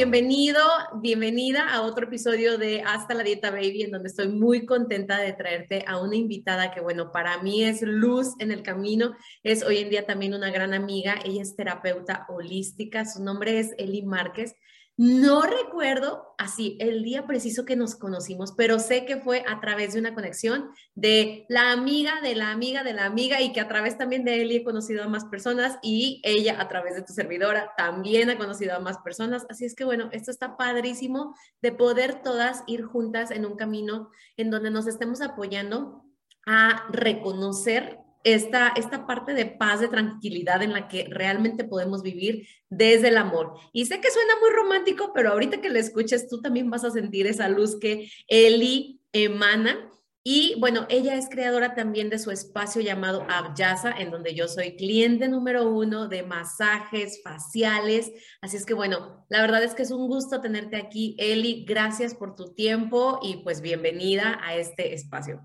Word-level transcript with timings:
Bienvenido, 0.00 0.62
bienvenida 1.02 1.68
a 1.68 1.82
otro 1.82 2.06
episodio 2.06 2.56
de 2.56 2.80
Hasta 2.80 3.12
la 3.12 3.22
Dieta 3.22 3.50
Baby, 3.50 3.82
en 3.82 3.90
donde 3.90 4.08
estoy 4.08 4.28
muy 4.28 4.64
contenta 4.64 5.18
de 5.18 5.34
traerte 5.34 5.84
a 5.86 6.00
una 6.00 6.16
invitada 6.16 6.72
que, 6.72 6.80
bueno, 6.80 7.12
para 7.12 7.42
mí 7.42 7.64
es 7.64 7.82
luz 7.82 8.28
en 8.38 8.50
el 8.50 8.62
camino, 8.62 9.14
es 9.42 9.62
hoy 9.62 9.76
en 9.76 9.90
día 9.90 10.06
también 10.06 10.32
una 10.32 10.50
gran 10.50 10.72
amiga, 10.72 11.16
ella 11.22 11.42
es 11.42 11.54
terapeuta 11.54 12.24
holística, 12.30 13.04
su 13.04 13.22
nombre 13.22 13.58
es 13.58 13.74
Eli 13.76 14.00
Márquez 14.00 14.56
no 15.02 15.40
recuerdo 15.40 16.34
así 16.36 16.76
el 16.78 17.02
día 17.02 17.26
preciso 17.26 17.64
que 17.64 17.74
nos 17.74 17.94
conocimos, 17.94 18.52
pero 18.52 18.78
sé 18.78 19.06
que 19.06 19.16
fue 19.16 19.42
a 19.48 19.58
través 19.58 19.94
de 19.94 19.98
una 19.98 20.14
conexión 20.14 20.68
de 20.94 21.46
la 21.48 21.72
amiga, 21.72 22.20
de 22.20 22.34
la 22.34 22.50
amiga, 22.50 22.84
de 22.84 22.92
la 22.92 23.06
amiga 23.06 23.40
y 23.40 23.54
que 23.54 23.62
a 23.62 23.68
través 23.68 23.96
también 23.96 24.26
de 24.26 24.42
él 24.42 24.50
he 24.52 24.62
conocido 24.62 25.02
a 25.02 25.08
más 25.08 25.24
personas 25.24 25.78
y 25.82 26.20
ella 26.22 26.60
a 26.60 26.68
través 26.68 26.96
de 26.96 27.02
tu 27.02 27.14
servidora 27.14 27.72
también 27.78 28.28
ha 28.28 28.36
conocido 28.36 28.76
a 28.76 28.80
más 28.80 28.98
personas. 28.98 29.46
Así 29.48 29.64
es 29.64 29.74
que 29.74 29.86
bueno, 29.86 30.10
esto 30.12 30.30
está 30.30 30.58
padrísimo 30.58 31.34
de 31.62 31.72
poder 31.72 32.22
todas 32.22 32.62
ir 32.66 32.84
juntas 32.84 33.30
en 33.30 33.46
un 33.46 33.56
camino 33.56 34.10
en 34.36 34.50
donde 34.50 34.70
nos 34.70 34.86
estemos 34.86 35.22
apoyando 35.22 36.04
a 36.44 36.84
reconocer 36.92 38.00
esta, 38.24 38.72
esta 38.76 39.06
parte 39.06 39.34
de 39.34 39.46
paz, 39.46 39.80
de 39.80 39.88
tranquilidad 39.88 40.62
en 40.62 40.72
la 40.72 40.88
que 40.88 41.06
realmente 41.10 41.64
podemos 41.64 42.02
vivir 42.02 42.46
desde 42.68 43.08
el 43.08 43.16
amor. 43.16 43.54
Y 43.72 43.86
sé 43.86 44.00
que 44.00 44.10
suena 44.10 44.34
muy 44.40 44.50
romántico, 44.50 45.12
pero 45.14 45.30
ahorita 45.30 45.60
que 45.60 45.70
le 45.70 45.80
escuches, 45.80 46.28
tú 46.28 46.40
también 46.40 46.70
vas 46.70 46.84
a 46.84 46.90
sentir 46.90 47.26
esa 47.26 47.48
luz 47.48 47.78
que 47.78 48.10
Eli 48.28 49.00
emana. 49.12 49.90
Y 50.22 50.54
bueno, 50.60 50.86
ella 50.90 51.14
es 51.14 51.30
creadora 51.30 51.74
también 51.74 52.10
de 52.10 52.18
su 52.18 52.30
espacio 52.30 52.82
llamado 52.82 53.26
Abyasa, 53.30 53.90
en 53.92 54.10
donde 54.10 54.34
yo 54.34 54.48
soy 54.48 54.76
cliente 54.76 55.28
número 55.28 55.70
uno 55.70 56.08
de 56.08 56.22
masajes 56.22 57.22
faciales. 57.22 58.12
Así 58.42 58.58
es 58.58 58.66
que 58.66 58.74
bueno, 58.74 59.24
la 59.30 59.40
verdad 59.40 59.62
es 59.62 59.74
que 59.74 59.82
es 59.82 59.90
un 59.90 60.08
gusto 60.08 60.42
tenerte 60.42 60.76
aquí, 60.76 61.16
Eli. 61.18 61.64
Gracias 61.66 62.14
por 62.14 62.34
tu 62.34 62.52
tiempo 62.52 63.18
y 63.22 63.38
pues 63.38 63.62
bienvenida 63.62 64.38
a 64.42 64.56
este 64.56 64.92
espacio. 64.92 65.40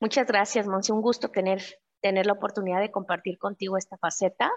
Muchas 0.00 0.26
gracias, 0.26 0.66
Monse. 0.66 0.92
Un 0.92 1.02
gusto 1.02 1.28
tener, 1.28 1.62
tener 2.00 2.24
la 2.24 2.32
oportunidad 2.32 2.80
de 2.80 2.90
compartir 2.90 3.38
contigo 3.38 3.76
esta 3.76 3.98
faceta, 3.98 4.50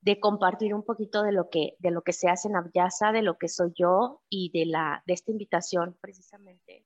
de 0.00 0.18
compartir 0.18 0.74
un 0.74 0.84
poquito 0.84 1.22
de 1.22 1.32
lo 1.32 1.48
que, 1.48 1.76
de 1.78 1.92
lo 1.92 2.02
que 2.02 2.12
se 2.12 2.28
hace 2.28 2.48
en 2.48 2.56
Abyasa, 2.56 3.12
de 3.12 3.22
lo 3.22 3.38
que 3.38 3.48
soy 3.48 3.72
yo 3.76 4.22
y 4.28 4.50
de, 4.52 4.66
la, 4.66 5.02
de 5.06 5.14
esta 5.14 5.30
invitación 5.30 5.96
precisamente 6.00 6.84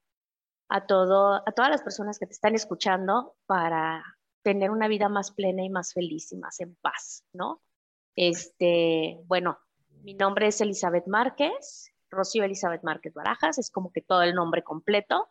a, 0.69 0.87
todo, 0.87 1.37
a 1.37 1.53
todas 1.53 1.71
las 1.71 1.83
personas 1.83 2.19
que 2.19 2.27
te 2.27 2.33
están 2.33 2.55
escuchando 2.55 3.37
para 3.47 4.05
tener 4.43 4.71
una 4.71 4.89
vida 4.89 5.09
más 5.09 5.31
plena 5.31 5.63
y 5.63 5.71
más 5.71 5.95
feliz 5.95 6.31
y 6.33 6.37
más 6.37 6.61
en 6.61 6.75
paz, 6.77 7.25
¿no? 7.33 7.63
Este, 8.17 9.19
bueno, 9.25 9.59
mi 10.03 10.15
nombre 10.15 10.49
es 10.49 10.61
Elizabeth 10.61 11.07
Márquez, 11.07 11.91
Rocío 12.11 12.45
Elizabeth 12.45 12.83
Márquez 12.83 13.15
Barajas, 13.15 13.59
es 13.59 13.71
como 13.71 13.93
que 13.93 14.03
todo 14.03 14.23
el 14.23 14.35
nombre 14.35 14.63
completo. 14.63 15.31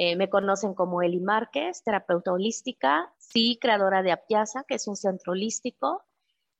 Eh, 0.00 0.14
me 0.14 0.30
conocen 0.30 0.74
como 0.74 1.02
Eli 1.02 1.18
Márquez, 1.18 1.82
terapeuta 1.82 2.32
holística, 2.32 3.12
sí, 3.18 3.58
creadora 3.60 4.04
de 4.04 4.12
Apiaza, 4.12 4.62
que 4.62 4.76
es 4.76 4.86
un 4.86 4.94
centro 4.94 5.32
holístico, 5.32 6.04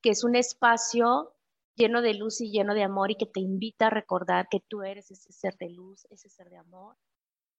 que 0.02 0.10
es 0.10 0.24
un 0.24 0.34
espacio 0.34 1.36
lleno 1.76 2.02
de 2.02 2.14
luz 2.14 2.40
y 2.40 2.50
lleno 2.50 2.74
de 2.74 2.82
amor 2.82 3.12
y 3.12 3.14
que 3.14 3.26
te 3.26 3.38
invita 3.38 3.86
a 3.86 3.90
recordar 3.90 4.48
que 4.50 4.58
tú 4.58 4.82
eres 4.82 5.12
ese 5.12 5.32
ser 5.32 5.56
de 5.56 5.70
luz, 5.70 6.04
ese 6.10 6.28
ser 6.28 6.50
de 6.50 6.56
amor, 6.56 6.96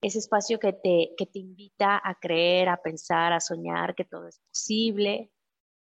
ese 0.01 0.19
espacio 0.19 0.59
que 0.59 0.73
te, 0.73 1.13
que 1.17 1.25
te 1.25 1.39
invita 1.39 2.01
a 2.03 2.13
creer, 2.19 2.67
a 2.67 2.81
pensar, 2.81 3.31
a 3.31 3.39
soñar 3.39 3.95
que 3.95 4.03
todo 4.03 4.27
es 4.27 4.41
posible, 4.49 5.31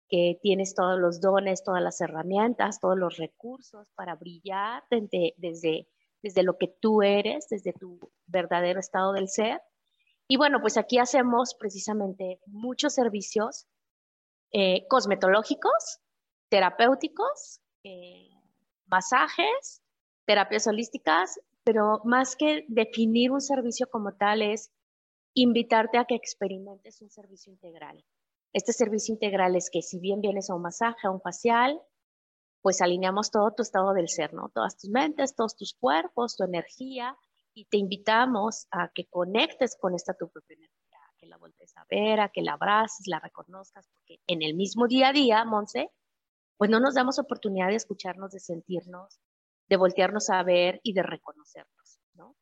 que 0.10 0.38
tienes 0.42 0.76
todos 0.76 1.00
los 1.00 1.22
dones, 1.22 1.64
todas 1.64 1.82
las 1.82 2.02
herramientas, 2.02 2.82
todos 2.82 2.98
los 2.98 3.16
recursos 3.16 3.88
para 3.96 4.16
brillar 4.16 4.84
desde, 4.92 5.36
desde, 5.38 5.88
desde 6.22 6.44
lo 6.44 6.58
que 6.58 6.68
tú 6.82 7.02
eres, 7.02 7.48
desde 7.48 7.72
tu 7.72 7.98
verdadero 8.28 8.82
estado 8.82 9.14
del 9.14 9.30
ser 9.30 9.62
y 10.28 10.38
bueno, 10.38 10.60
pues 10.62 10.78
aquí 10.78 10.98
hacemos 10.98 11.56
precisamente 11.56 12.40
muchos 12.48 12.94
servicios 12.94 13.68
eh, 14.52 14.88
cosmetológicos, 14.88 16.00
terapéuticos, 16.50 17.62
eh, 17.84 18.30
masajes, 18.88 19.82
terapias 20.26 20.68
holísticas, 20.68 21.40
pero 21.64 22.02
más 22.06 22.36
que 22.36 22.66
definir 22.68 23.32
un 23.32 23.42
servicio 23.42 23.88
como 23.90 24.14
tal 24.14 24.42
es 24.42 24.72
invitarte 25.34 25.98
a 25.98 26.06
que 26.06 26.16
experimentes 26.16 27.02
un 27.02 27.10
servicio 27.10 27.52
integral. 27.52 28.04
Este 28.54 28.72
servicio 28.72 29.14
integral 29.14 29.56
es 29.56 29.70
que 29.70 29.82
si 29.82 30.00
bien 30.00 30.22
vienes 30.22 30.50
a 30.50 30.56
un 30.56 30.62
masaje, 30.62 31.08
a 31.08 31.12
un 31.12 31.22
facial, 31.22 31.82
pues 32.62 32.82
alineamos 32.82 33.30
todo 33.30 33.52
tu 33.52 33.62
estado 33.62 33.94
del 33.94 34.08
ser, 34.08 34.34
¿no? 34.34 34.50
Todas 34.50 34.78
tus 34.78 34.90
mentes, 34.90 35.36
todos 35.36 35.56
tus 35.56 35.74
cuerpos, 35.74 36.38
tu 36.38 36.46
energía, 36.46 37.18
y 37.56 37.66
te 37.66 37.78
invitamos 37.78 38.68
a 38.70 38.92
que 38.94 39.08
conectes 39.08 39.78
con 39.80 39.96
esta 39.96 40.14
tu 40.14 40.30
propia 40.30 40.56
energía, 40.56 40.98
a 41.10 41.16
que 41.18 41.26
la 41.26 41.38
voltees 41.38 41.76
a 41.78 41.86
ver, 41.90 42.20
a 42.20 42.30
que 42.30 42.42
la 42.42 42.54
abraces, 42.54 43.08
la 43.08 43.20
reconozcas, 43.20 43.88
porque 43.94 44.20
en 44.28 44.42
el 44.42 44.56
mismo 44.56 44.88
día 44.88 45.10
a 45.10 45.14
día, 45.14 45.44
Monse, 45.46 45.90
pues 46.58 46.70
no 46.70 46.80
nos 46.82 46.94
damos 46.94 47.18
oportunidad 47.18 47.70
de 47.70 47.76
escucharnos, 47.76 48.32
de 48.32 48.42
sentirnos, 48.42 49.20
de 49.70 49.78
voltearnos 49.78 50.30
a 50.30 50.44
ver 50.44 50.82
y 50.84 50.94
de 50.94 51.04
reconocernos, 51.04 52.00
¿no? 52.14 52.36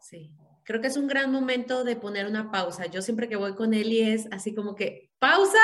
Sí, 0.00 0.34
creo 0.64 0.80
que 0.80 0.88
es 0.88 0.96
un 0.96 1.06
gran 1.06 1.30
momento 1.30 1.84
de 1.84 1.96
poner 1.96 2.26
una 2.26 2.50
pausa. 2.50 2.86
Yo 2.86 3.02
siempre 3.02 3.28
que 3.28 3.36
voy 3.36 3.54
con 3.54 3.72
y 3.72 4.00
es 4.00 4.28
así 4.32 4.54
como 4.54 4.74
que 4.74 5.10
pausa, 5.20 5.62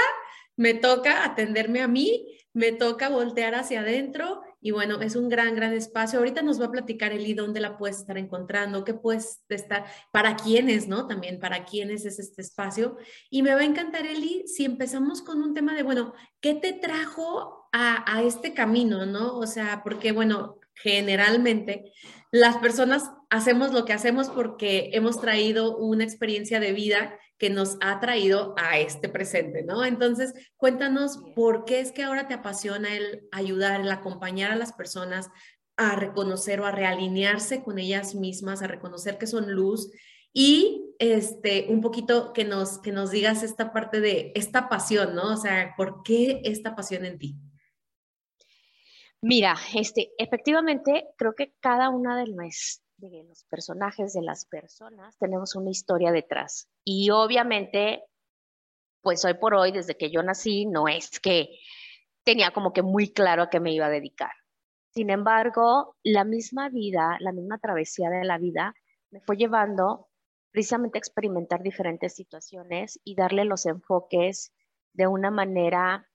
me 0.57 0.75
toca 0.75 1.25
atenderme 1.25 1.83
a 1.83 1.89
mí, 1.89 2.39
me 2.53 2.73
toca 2.73 3.09
voltear 3.09 3.55
hacia 3.57 3.81
adentro 3.81 4.43
y 4.67 4.73
bueno, 4.73 5.01
es 5.01 5.15
un 5.15 5.29
gran, 5.29 5.55
gran 5.55 5.73
espacio. 5.73 6.19
Ahorita 6.19 6.43
nos 6.43 6.61
va 6.61 6.65
a 6.65 6.73
platicar 6.73 7.13
Eli 7.13 7.35
dónde 7.35 7.61
la 7.61 7.79
puedes 7.79 7.99
estar 7.99 8.19
encontrando, 8.19 8.85
qué 8.85 8.95
puedes 8.95 9.45
estar, 9.49 9.87
para 10.11 10.35
quiénes, 10.35 10.89
¿no? 10.89 11.07
También 11.07 11.39
para 11.39 11.65
quiénes 11.65 12.05
es 12.05 12.19
este 12.19 12.43
espacio. 12.43 12.97
Y 13.31 13.45
me 13.45 13.55
va 13.55 13.61
a 13.61 13.65
encantar, 13.65 14.05
Eli, 14.05 14.43
si 14.49 14.65
empezamos 14.65 15.23
con 15.23 15.41
un 15.41 15.55
tema 15.55 15.73
de, 15.77 15.85
bueno, 15.85 16.15
¿qué 16.41 16.55
te 16.55 16.73
trajo 16.73 17.69
a, 17.71 18.13
a 18.13 18.25
este 18.25 18.55
camino, 18.55 19.07
¿no? 19.07 19.39
O 19.39 19.47
sea, 19.47 19.83
porque, 19.85 20.11
bueno, 20.11 20.59
generalmente 20.75 21.93
las 22.33 22.57
personas 22.57 23.13
hacemos 23.31 23.73
lo 23.73 23.85
que 23.85 23.93
hacemos 23.93 24.29
porque 24.29 24.91
hemos 24.93 25.21
traído 25.21 25.77
una 25.77 26.05
experiencia 26.05 26.61
de 26.61 26.73
vida 26.73 27.19
que 27.39 27.51
nos 27.51 27.77
ha 27.81 28.01
traído 28.01 28.55
a 28.57 28.79
este 28.79 29.09
presente, 29.09 29.63
¿no? 29.63 29.85
Entonces, 29.85 30.33
cuéntanos 30.57 31.19
por 31.35 31.65
qué 31.65 31.81
es 31.81 31.93
que 31.93 32.03
ahora 32.03 32.29
te 32.29 32.35
apasiona 32.35 32.97
el 32.97 33.29
ayudar, 33.31 33.81
el 33.81 33.91
acompañar 33.91 34.53
a 34.53 34.57
las 34.57 34.73
personas 34.73 35.29
a 35.77 35.97
reconocer 35.97 36.61
o 36.61 36.67
a 36.67 36.71
realinearse 36.71 37.63
con 37.63 37.79
ellas 37.79 38.15
mismas, 38.15 38.63
a 38.63 38.67
reconocer 38.67 39.19
que 39.19 39.27
son 39.27 39.53
luz 39.53 39.91
y 40.33 40.95
este 40.99 41.67
un 41.69 41.83
poquito 41.83 42.33
que 42.33 42.45
nos 42.45 42.79
que 42.79 42.93
nos 42.93 43.11
digas 43.11 43.43
esta 43.43 43.73
parte 43.73 44.01
de 44.01 44.33
esta 44.35 44.71
pasión, 44.71 45.15
¿no? 45.15 45.35
O 45.35 45.37
sea, 45.37 45.75
¿por 45.77 46.03
qué 46.03 46.41
esta 46.45 46.75
pasión 46.75 47.05
en 47.05 47.19
ti? 47.19 47.37
Mira, 49.21 49.57
este, 49.75 50.13
efectivamente, 50.19 51.09
creo 51.17 51.35
que 51.35 51.53
cada 51.61 51.89
una 51.89 52.17
de, 52.17 52.27
de 52.99 53.25
los 53.25 53.45
personajes, 53.45 54.13
de 54.15 54.23
las 54.23 54.47
personas, 54.47 55.17
tenemos 55.19 55.55
una 55.55 55.71
historia 55.71 56.13
detrás. 56.13 56.69
Y 56.85 57.11
obviamente, 57.11 58.05
pues 59.03 59.25
hoy 59.25 59.35
por 59.35 59.55
hoy, 59.55 59.73
desde 59.73 59.97
que 59.97 60.11
yo 60.11 60.23
nací, 60.23 60.67
no 60.67 60.89
es 60.89 61.21
que 61.21 61.49
tenía 62.25 62.51
como 62.53 62.73
que 62.73 62.83
muy 62.83 63.13
claro 63.13 63.43
a 63.45 63.51
qué 63.51 63.61
me 63.61 63.73
iba 63.73 63.87
a 63.87 63.91
dedicar. 63.91 64.33
Sin 64.95 65.11
embargo, 65.11 65.97
la 66.03 66.25
misma 66.25 66.71
vida, 66.71 67.17
la 67.21 67.33
misma 67.33 67.59
travesía 67.59 68.09
de 68.09 68.25
la 68.25 68.39
vida, 68.39 68.75
me 69.11 69.21
fue 69.21 69.37
llevando 69.37 70.09
precisamente 70.51 70.97
a 70.97 71.01
experimentar 71.01 71.63
diferentes 71.63 72.15
situaciones 72.15 72.99
y 73.05 73.15
darle 73.15 73.45
los 73.45 73.67
enfoques 73.67 74.53
de 74.95 75.07
una 75.07 75.31
manera 75.31 76.09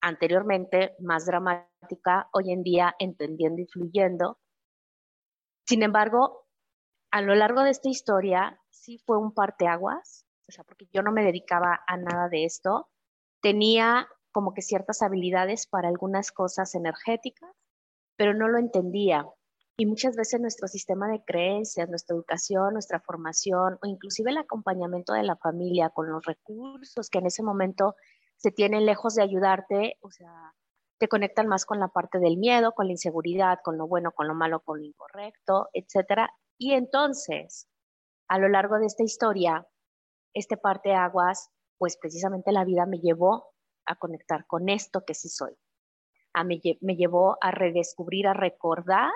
anteriormente 0.00 0.96
más 0.98 1.26
dramática, 1.26 2.28
hoy 2.32 2.52
en 2.52 2.62
día 2.62 2.94
entendiendo 2.98 3.60
y 3.60 3.66
fluyendo. 3.66 4.38
Sin 5.72 5.82
embargo, 5.82 6.44
a 7.10 7.22
lo 7.22 7.34
largo 7.34 7.62
de 7.62 7.70
esta 7.70 7.88
historia 7.88 8.60
sí 8.68 8.98
fue 9.06 9.16
un 9.16 9.32
parteaguas, 9.32 10.26
o 10.46 10.52
sea, 10.52 10.64
porque 10.64 10.86
yo 10.92 11.00
no 11.00 11.12
me 11.12 11.24
dedicaba 11.24 11.80
a 11.86 11.96
nada 11.96 12.28
de 12.28 12.44
esto. 12.44 12.90
Tenía 13.40 14.06
como 14.32 14.52
que 14.52 14.60
ciertas 14.60 15.00
habilidades 15.00 15.66
para 15.66 15.88
algunas 15.88 16.30
cosas 16.30 16.74
energéticas, 16.74 17.50
pero 18.16 18.34
no 18.34 18.48
lo 18.48 18.58
entendía. 18.58 19.24
Y 19.78 19.86
muchas 19.86 20.14
veces 20.14 20.42
nuestro 20.42 20.68
sistema 20.68 21.08
de 21.08 21.24
creencias, 21.24 21.88
nuestra 21.88 22.16
educación, 22.16 22.74
nuestra 22.74 23.00
formación 23.00 23.78
o 23.82 23.86
inclusive 23.86 24.30
el 24.30 24.36
acompañamiento 24.36 25.14
de 25.14 25.22
la 25.22 25.36
familia 25.36 25.88
con 25.88 26.10
los 26.10 26.22
recursos 26.26 27.08
que 27.08 27.20
en 27.20 27.28
ese 27.28 27.42
momento 27.42 27.94
se 28.36 28.50
tienen 28.50 28.84
lejos 28.84 29.14
de 29.14 29.22
ayudarte, 29.22 29.96
o 30.02 30.10
sea, 30.10 30.52
te 31.02 31.08
conectan 31.08 31.48
más 31.48 31.66
con 31.66 31.80
la 31.80 31.88
parte 31.88 32.20
del 32.20 32.36
miedo, 32.36 32.76
con 32.76 32.86
la 32.86 32.92
inseguridad, 32.92 33.58
con 33.64 33.76
lo 33.76 33.88
bueno, 33.88 34.12
con 34.12 34.28
lo 34.28 34.34
malo, 34.34 34.60
con 34.60 34.78
lo 34.78 34.84
incorrecto, 34.84 35.68
etcétera. 35.72 36.30
Y 36.56 36.74
entonces, 36.74 37.68
a 38.28 38.38
lo 38.38 38.48
largo 38.48 38.78
de 38.78 38.86
esta 38.86 39.02
historia, 39.02 39.66
este 40.32 40.56
parte 40.56 40.94
aguas, 40.94 41.50
pues 41.76 41.96
precisamente 41.96 42.52
la 42.52 42.64
vida 42.64 42.86
me 42.86 43.00
llevó 43.00 43.48
a 43.84 43.96
conectar 43.96 44.46
con 44.46 44.68
esto 44.68 45.04
que 45.04 45.14
sí 45.14 45.28
soy. 45.28 45.58
A 46.34 46.44
me, 46.44 46.60
me 46.80 46.94
llevó 46.94 47.36
a 47.40 47.50
redescubrir, 47.50 48.28
a 48.28 48.34
recordar 48.34 49.10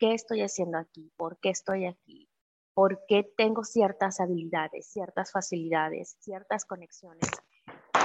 qué 0.00 0.14
estoy 0.14 0.42
haciendo 0.42 0.76
aquí, 0.76 1.12
por 1.16 1.38
qué 1.38 1.50
estoy 1.50 1.86
aquí, 1.86 2.28
por 2.74 2.98
qué 3.06 3.32
tengo 3.36 3.62
ciertas 3.62 4.18
habilidades, 4.18 4.88
ciertas 4.90 5.30
facilidades, 5.30 6.16
ciertas 6.18 6.64
conexiones. 6.64 7.30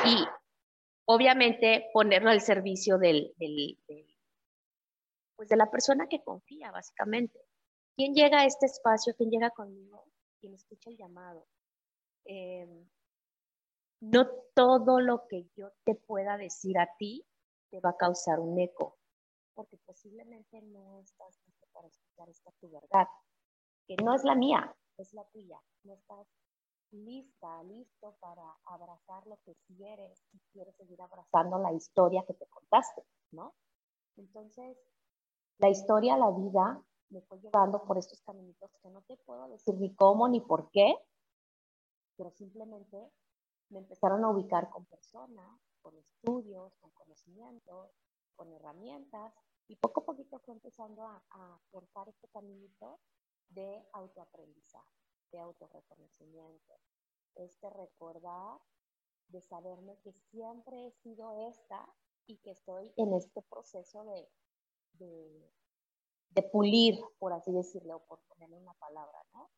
Y 0.05 0.23
obviamente 1.07 1.89
ponerlo 1.93 2.29
al 2.29 2.41
servicio 2.41 2.97
del, 2.97 3.33
pues 5.35 5.49
de 5.49 5.55
la 5.55 5.71
persona 5.71 6.07
que 6.07 6.21
confía, 6.21 6.71
básicamente. 6.71 7.39
¿Quién 7.95 8.13
llega 8.13 8.41
a 8.41 8.45
este 8.45 8.65
espacio? 8.65 9.15
¿Quién 9.15 9.31
llega 9.31 9.49
conmigo? 9.51 10.05
Quien 10.39 10.53
escucha 10.53 10.89
el 10.89 10.97
llamado. 10.97 11.47
Em, 12.25 12.87
no 14.01 14.29
todo 14.53 14.99
lo 14.99 15.27
que 15.27 15.47
yo 15.55 15.71
te 15.85 15.95
pueda 15.95 16.37
decir 16.37 16.77
a 16.77 16.89
ti 16.99 17.25
te 17.71 17.79
va 17.79 17.91
a 17.91 17.97
causar 17.97 18.39
un 18.39 18.59
eco, 18.59 18.97
porque 19.53 19.77
posiblemente 19.77 20.61
no 20.61 20.99
estás 20.99 21.39
listo 21.45 21.67
para 21.71 21.87
escuchar 21.87 22.29
esta 22.29 22.51
tu 22.59 22.69
verdad, 22.69 23.07
que 23.87 23.95
no 24.03 24.13
es 24.13 24.23
la 24.23 24.35
mía, 24.35 24.75
es 24.97 25.13
la 25.13 25.23
tuya. 25.29 25.59
No 25.83 25.93
estás 25.93 26.27
lista, 26.91 27.63
listo 27.63 28.15
para 28.19 28.57
abrazar 28.65 29.25
lo 29.27 29.37
que 29.43 29.55
quieres 29.67 30.23
y 30.33 30.39
quieres 30.51 30.75
seguir 30.75 31.01
abrazando 31.01 31.57
la 31.59 31.73
historia 31.73 32.23
que 32.25 32.33
te 32.33 32.47
contaste, 32.47 33.03
¿no? 33.31 33.53
Entonces, 34.15 34.77
la 35.59 35.69
historia, 35.69 36.17
la 36.17 36.31
vida, 36.31 36.83
me 37.09 37.21
fue 37.21 37.39
llevando 37.39 37.83
por 37.83 37.97
estos 37.97 38.21
caminitos 38.21 38.71
que 38.81 38.89
no 38.89 39.01
te 39.03 39.17
puedo 39.17 39.47
decir 39.49 39.75
ni 39.75 39.93
cómo 39.95 40.27
ni 40.27 40.41
por 40.41 40.69
qué, 40.71 40.95
pero 42.17 42.31
simplemente 42.31 43.11
me 43.69 43.79
empezaron 43.79 44.23
a 44.23 44.29
ubicar 44.29 44.69
con 44.69 44.85
personas, 44.85 45.59
con 45.81 45.97
estudios, 45.97 46.73
con 46.79 46.91
conocimientos, 46.91 47.91
con 48.35 48.51
herramientas, 48.53 49.33
y 49.67 49.75
poco 49.75 50.01
a 50.01 50.05
poquito 50.05 50.39
fue 50.39 50.53
empezando 50.53 51.05
a, 51.05 51.21
a 51.31 51.59
cortar 51.71 52.07
este 52.09 52.27
caminito 52.29 52.99
de 53.49 53.85
autoaprendizaje, 53.93 55.06
de 55.31 55.39
autorreconocimiento, 55.39 56.79
este 57.35 57.69
recordar 57.69 58.59
de 59.29 59.41
saberme 59.41 59.97
que 59.99 60.13
siempre 60.31 60.87
he 60.87 60.91
sido 60.91 61.33
esta 61.49 61.87
y 62.25 62.37
que 62.37 62.51
estoy 62.51 62.93
en 62.97 63.13
este 63.13 63.41
proceso 63.43 64.03
de, 64.05 64.29
de, 66.31 66.43
pulir, 66.51 66.99
por 67.19 67.33
así 67.33 67.51
decirlo, 67.51 68.03
por 68.07 68.19
ponerle 68.27 68.57
una 68.57 68.73
palabra, 68.75 69.25
¿no? 69.33 69.49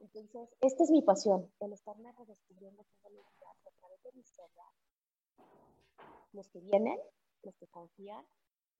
Entonces, 0.00 0.50
esta 0.60 0.84
es 0.84 0.90
mi 0.90 1.02
pasión, 1.02 1.50
el 1.60 1.72
estarme 1.72 2.12
redescubriendo 2.12 2.82
a 2.82 3.70
través 3.78 4.02
de 4.02 4.12
mi 4.12 4.20
historia. 4.20 4.64
Los 6.32 6.48
que 6.48 6.60
vienen, 6.60 6.98
los 7.42 7.54
que 7.56 7.66
confían, 7.68 8.26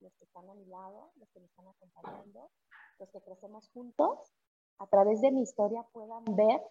los 0.01 0.13
que 0.15 0.25
están 0.25 0.49
a 0.49 0.53
mi 0.53 0.65
lado, 0.65 1.11
los 1.15 1.29
que 1.31 1.39
me 1.39 1.47
están 1.47 1.67
acompañando, 1.67 2.51
los 2.99 3.09
que 3.09 3.21
crecemos 3.21 3.69
juntos, 3.69 4.33
a 4.77 4.87
través 4.87 5.21
de 5.21 5.31
mi 5.31 5.41
historia 5.41 5.83
puedan 5.91 6.23
ver 6.35 6.61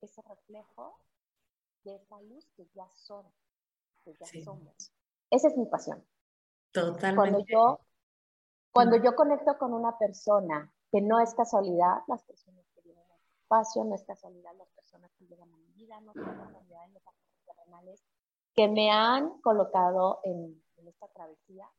ese 0.00 0.22
reflejo 0.22 0.98
de 1.84 1.96
esa 1.96 2.20
luz 2.22 2.48
que 2.56 2.66
ya 2.74 2.88
son, 2.94 3.26
que 4.04 4.14
ya 4.14 4.26
somos. 4.44 4.92
Esa 5.30 5.48
es 5.48 5.56
mi 5.56 5.66
pasión. 5.66 6.04
Totalmente. 6.72 7.16
Cuando 7.16 7.44
yo, 7.46 7.80
cuando 8.72 8.96
yo 8.96 9.14
conecto 9.14 9.58
con 9.58 9.74
una 9.74 9.98
persona, 9.98 10.72
que 10.90 11.00
no 11.00 11.20
es 11.20 11.34
casualidad, 11.34 12.02
las 12.06 12.22
personas 12.24 12.66
que 12.74 12.82
vienen 12.82 13.10
a 13.10 13.16
este 13.16 13.34
espacio, 13.34 13.84
no 13.84 13.94
es 13.94 14.04
casualidad 14.04 14.52
las 14.56 14.68
personas 14.70 15.10
que 15.18 15.26
llegan 15.26 15.52
a 15.52 15.56
mi 15.56 15.72
vida, 15.72 16.00
no 16.00 16.12
es 16.12 16.18
casualidad 16.18 16.84
en 16.84 16.94
los 16.94 17.02
terrenales 17.46 18.04
que 18.54 18.68
me 18.68 18.90
han 18.90 19.40
colocado 19.40 20.20
en, 20.24 20.62
en 20.76 20.88
esta 20.88 21.08
travesía, 21.08 21.70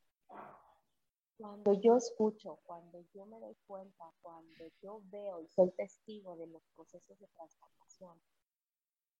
cuando 1.43 1.73
yo 1.73 1.97
escucho, 1.97 2.61
cuando 2.63 3.01
yo 3.13 3.25
me 3.25 3.37
doy 3.37 3.53
cuenta, 3.67 4.09
cuando 4.21 4.63
yo 4.81 5.01
veo 5.11 5.41
y 5.41 5.47
soy 5.49 5.71
testigo 5.71 6.37
de 6.37 6.47
los 6.47 6.63
procesos 6.73 7.19
de 7.19 7.27
transformación 7.35 8.17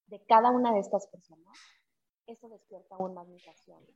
de 0.08 0.24
cada 0.26 0.50
una 0.52 0.72
de 0.72 0.80
estas 0.80 1.06
personas, 1.08 1.58
eso 2.26 2.48
despierta 2.48 2.96
aún 2.96 3.14
más 3.14 3.28
mi 3.28 3.38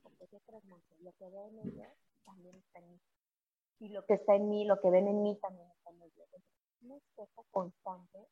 porque 0.02 0.28
yo 0.30 0.40
que 0.40 0.96
lo 1.00 1.12
que 1.14 1.30
veo 1.30 1.46
en 1.46 1.58
ellos 1.58 1.88
también 2.26 2.54
está 2.56 2.80
en 2.80 2.90
mí. 2.90 3.00
Y 3.78 3.88
lo 3.88 4.04
que 4.04 4.14
está 4.14 4.34
en 4.34 4.50
mí, 4.50 4.66
lo 4.66 4.78
que 4.78 4.90
ven 4.90 5.08
en 5.08 5.22
mí 5.22 5.38
también 5.40 5.70
está 5.70 5.88
en 5.88 6.02
ellos. 6.02 6.28
Es 6.34 6.42
un 6.82 6.92
espejo 6.92 7.46
constante 7.50 8.28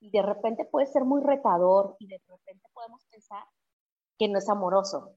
y 0.00 0.10
de 0.10 0.20
repente 0.20 0.66
puede 0.66 0.86
ser 0.86 1.06
muy 1.06 1.22
retador 1.22 1.96
y 1.98 2.08
de 2.08 2.20
repente 2.28 2.68
podemos 2.74 3.06
pensar 3.06 3.44
que 4.18 4.28
no 4.28 4.36
es 4.36 4.50
amoroso. 4.50 5.16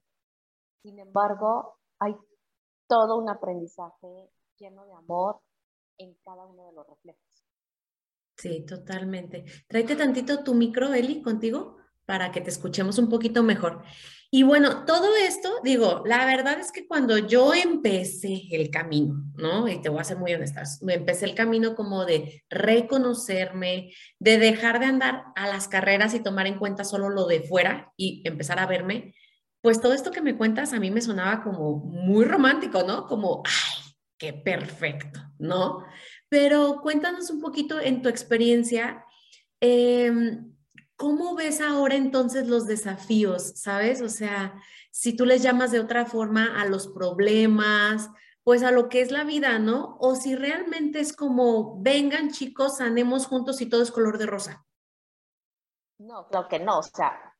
Sin 0.81 0.97
embargo, 0.99 1.77
hay 1.99 2.15
todo 2.93 3.17
un 3.17 3.27
aprendizaje 3.27 4.29
lleno 4.59 4.85
de 4.85 4.93
amor 4.93 5.39
en 5.97 6.15
cada 6.23 6.45
uno 6.45 6.67
de 6.67 6.73
los 6.73 6.87
reflejos. 6.87 7.23
Sí, 8.37 8.63
totalmente. 8.67 9.45
Tráete 9.67 9.95
tantito 9.95 10.43
tu 10.43 10.53
micro, 10.53 10.93
Eli, 10.93 11.23
contigo, 11.23 11.77
para 12.05 12.31
que 12.31 12.39
te 12.39 12.51
escuchemos 12.51 12.99
un 12.99 13.09
poquito 13.09 13.41
mejor. 13.41 13.81
Y 14.29 14.43
bueno, 14.43 14.85
todo 14.85 15.15
esto, 15.15 15.59
digo, 15.63 16.03
la 16.05 16.23
verdad 16.27 16.59
es 16.59 16.71
que 16.71 16.87
cuando 16.87 17.17
yo 17.17 17.55
empecé 17.55 18.43
el 18.51 18.69
camino, 18.69 19.25
¿no? 19.37 19.67
Y 19.67 19.81
te 19.81 19.89
voy 19.89 20.01
a 20.01 20.03
ser 20.03 20.17
muy 20.17 20.31
honesta, 20.35 20.61
empecé 20.87 21.25
el 21.25 21.33
camino 21.33 21.73
como 21.73 22.05
de 22.05 22.43
reconocerme, 22.51 23.91
de 24.19 24.37
dejar 24.37 24.79
de 24.79 24.85
andar 24.85 25.23
a 25.35 25.47
las 25.47 25.67
carreras 25.67 26.13
y 26.13 26.19
tomar 26.19 26.45
en 26.45 26.59
cuenta 26.59 26.83
solo 26.83 27.09
lo 27.09 27.25
de 27.25 27.41
fuera 27.41 27.91
y 27.97 28.21
empezar 28.27 28.59
a 28.59 28.67
verme, 28.67 29.15
pues 29.63 29.79
todo 29.79 29.93
esto 29.93 30.11
que 30.11 30.21
me 30.21 30.35
cuentas 30.35 30.73
a 30.73 30.79
mí 30.79 30.91
me 30.91 31.01
sonaba 31.01 31.41
como 31.41 31.77
muy 31.77 32.25
romántico, 32.25 32.83
¿no? 32.83 33.07
Como, 33.07 33.43
ay, 33.45 33.95
qué 34.17 34.33
perfecto, 34.33 35.21
¿no? 35.39 35.85
Pero 36.27 36.81
cuéntanos 36.81 37.29
un 37.29 37.39
poquito 37.39 37.79
en 37.79 38.01
tu 38.01 38.09
experiencia, 38.09 39.05
em, 39.61 40.53
¿cómo 40.97 41.33
ves 41.35 41.61
ahora 41.61 41.95
entonces 41.95 42.49
los 42.49 42.67
desafíos, 42.67 43.53
sabes? 43.55 44.01
O 44.01 44.09
sea, 44.09 44.53
si 44.91 45.15
tú 45.15 45.25
les 45.25 45.41
llamas 45.41 45.71
de 45.71 45.79
otra 45.79 46.05
forma 46.05 46.59
a 46.61 46.65
los 46.65 46.89
problemas, 46.89 48.09
pues 48.43 48.63
a 48.63 48.71
lo 48.71 48.89
que 48.89 48.99
es 48.99 49.11
la 49.11 49.23
vida, 49.23 49.59
¿no? 49.59 49.95
O 50.01 50.15
si 50.15 50.35
realmente 50.35 50.99
es 50.99 51.15
como, 51.15 51.81
vengan 51.81 52.31
chicos, 52.31 52.79
sanemos 52.79 53.27
juntos 53.27 53.61
y 53.61 53.67
todo 53.67 53.81
es 53.81 53.91
color 53.91 54.17
de 54.17 54.25
rosa. 54.25 54.65
No, 55.99 56.27
claro 56.27 56.49
que 56.49 56.59
no, 56.59 56.79
o 56.79 56.83
sea, 56.83 57.32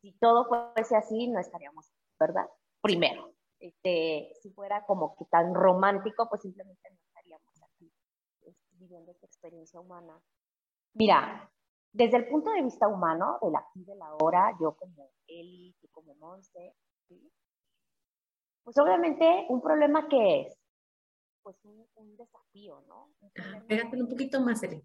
si 0.00 0.12
todo 0.18 0.46
fuese 0.46 0.96
así, 0.96 1.28
no 1.28 1.40
estaríamos, 1.40 1.90
¿verdad? 2.18 2.48
Primero, 2.80 3.34
este, 3.58 4.32
si 4.40 4.50
fuera 4.50 4.84
como 4.86 5.16
que 5.16 5.24
tan 5.26 5.54
romántico, 5.54 6.28
pues 6.28 6.42
simplemente 6.42 6.90
no 6.90 6.98
estaríamos 7.06 7.62
aquí 7.62 7.92
este, 8.42 8.76
viviendo 8.76 9.10
esta 9.10 9.26
experiencia 9.26 9.80
humana. 9.80 10.20
Mira, 10.94 11.50
desde 11.92 12.18
el 12.18 12.28
punto 12.28 12.50
de 12.50 12.62
vista 12.62 12.86
humano, 12.86 13.38
del 13.42 13.56
aquí, 13.56 13.84
de 13.84 13.96
la 13.96 14.14
hora, 14.14 14.56
yo 14.60 14.76
como 14.76 15.10
Eli, 15.26 15.74
tú 15.80 15.88
como 15.90 16.14
Monse, 16.14 16.74
pues 18.62 18.76
obviamente 18.78 19.46
un 19.48 19.62
problema 19.62 20.08
que 20.08 20.42
es, 20.42 20.58
pues 21.42 21.56
un, 21.64 22.16
desafío, 22.16 22.82
¿no? 22.86 23.10
Un 23.24 24.02
un 24.02 24.08
poquito 24.08 24.40
más, 24.42 24.62
Eli. 24.62 24.82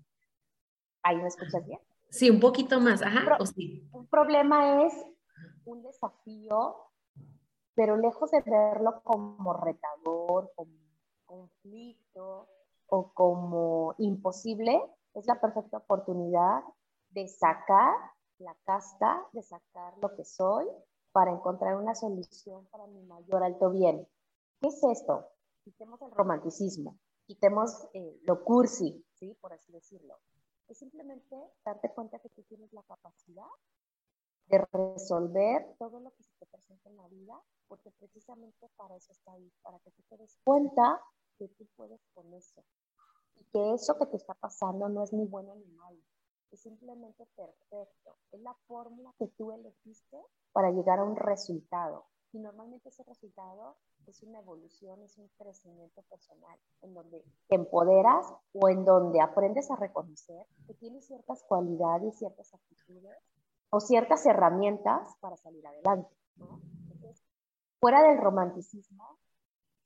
¿Ahí 1.02 1.18
me 1.18 1.28
escuchas 1.28 1.66
bien? 1.66 1.82
Sí, 2.14 2.30
un 2.30 2.40
poquito 2.40 2.80
más, 2.80 3.02
ajá, 3.02 3.40
Un 3.92 4.06
problema 4.06 4.86
es 4.86 4.94
un 5.66 5.82
desafío, 5.82 6.76
pero 7.74 7.98
lejos 7.98 8.30
de 8.30 8.40
verlo 8.42 9.02
como 9.04 9.52
retador, 9.54 10.52
como 10.56 10.78
conflicto 11.26 12.48
o 12.86 13.12
como 13.16 13.96
imposible, 13.98 14.80
es 15.16 15.26
la 15.26 15.42
perfecta 15.42 15.78
oportunidad 15.78 16.62
de 17.10 17.28
sacar 17.28 17.96
la 18.38 18.56
casta, 18.64 19.26
de 19.32 19.42
sacar 19.42 19.98
lo 19.98 20.14
que 20.16 20.24
soy 20.24 20.68
para 21.14 21.32
encontrar 21.32 21.78
una 21.78 21.96
solución 21.96 22.68
para 22.68 22.86
mi 22.86 23.02
mayor 23.02 23.44
alto 23.44 23.72
bien. 23.72 24.08
¿Qué 24.62 24.68
es 24.68 24.84
esto? 24.84 25.30
Quitemos 25.64 26.00
el 26.04 26.12
romanticismo, 26.12 26.96
quitemos 27.26 27.88
eh, 27.94 28.20
lo 28.22 28.44
cursi, 28.44 29.04
¿sí? 29.16 29.36
por 29.42 29.52
así 29.52 29.72
decirlo 29.72 30.20
es 30.68 30.78
simplemente 30.78 31.36
darte 31.66 31.90
cuenta 31.94 32.20
que 32.20 32.30
tú 32.30 32.44
tienes 32.44 32.72
la 32.74 32.84
capacidad 32.84 33.48
de 34.48 34.66
resolver 34.72 35.76
todo 35.78 36.00
lo 36.00 36.12
que 36.12 36.24
se 36.24 36.34
te 36.40 36.46
presenta 36.48 36.90
en 36.90 36.98
la 36.98 37.08
vida, 37.08 37.42
porque 37.68 37.92
precisamente 37.92 38.70
para 38.76 38.96
eso 38.96 39.12
está 39.12 39.34
ahí, 39.34 39.52
para 39.62 39.80
que 39.80 39.92
tú 39.92 40.04
te 40.10 40.18
des 40.18 40.38
cuenta 40.44 41.02
que 41.38 41.48
tú 41.50 41.66
puedes 41.76 42.02
con 42.14 42.34
eso. 42.34 42.64
y 43.36 43.46
que 43.46 43.74
eso 43.74 43.98
que 43.98 44.06
te 44.06 44.18
está 44.18 44.36
pasando 44.36 44.88
no 44.90 45.04
es 45.04 45.12
ni 45.12 45.26
bueno 45.26 45.56
ni 45.56 45.66
malo, 45.72 46.00
es 46.52 46.62
simplemente 46.62 47.26
perfecto. 47.36 48.18
Es 48.32 48.40
la 48.42 48.54
fórmula 48.68 49.12
que 49.18 49.28
tú 49.28 49.52
elegiste 49.52 50.22
para 50.52 50.72
llegar 50.72 51.00
a 51.00 51.04
un 51.04 51.16
resultado. 51.16 52.06
Y 52.32 52.40
normalmente 52.40 52.90
ese 52.90 53.04
resultado 53.04 53.78
es 54.12 54.24
una 54.24 54.40
evolución, 54.40 55.02
es 55.04 55.18
un 55.18 55.28
crecimiento 55.38 56.02
personal, 56.04 56.58
en 56.82 56.94
donde 56.94 57.24
te 57.48 57.56
empoderas 57.56 58.26
o 58.54 58.70
en 58.70 58.86
donde 58.86 59.22
aprendes 59.22 59.70
a 59.72 59.76
reconocer 59.76 60.46
que 60.68 60.74
tienes 60.74 61.06
ciertas 61.06 61.44
cualidades, 61.44 62.18
ciertas 62.18 62.54
actitudes 62.54 63.18
o 63.70 63.80
ciertas 63.80 64.26
herramientas 64.26 65.16
para 65.20 65.38
salir 65.38 65.66
adelante. 65.66 66.10
fuera 67.80 68.02
del 68.04 68.18
romanticismo, 68.18 69.18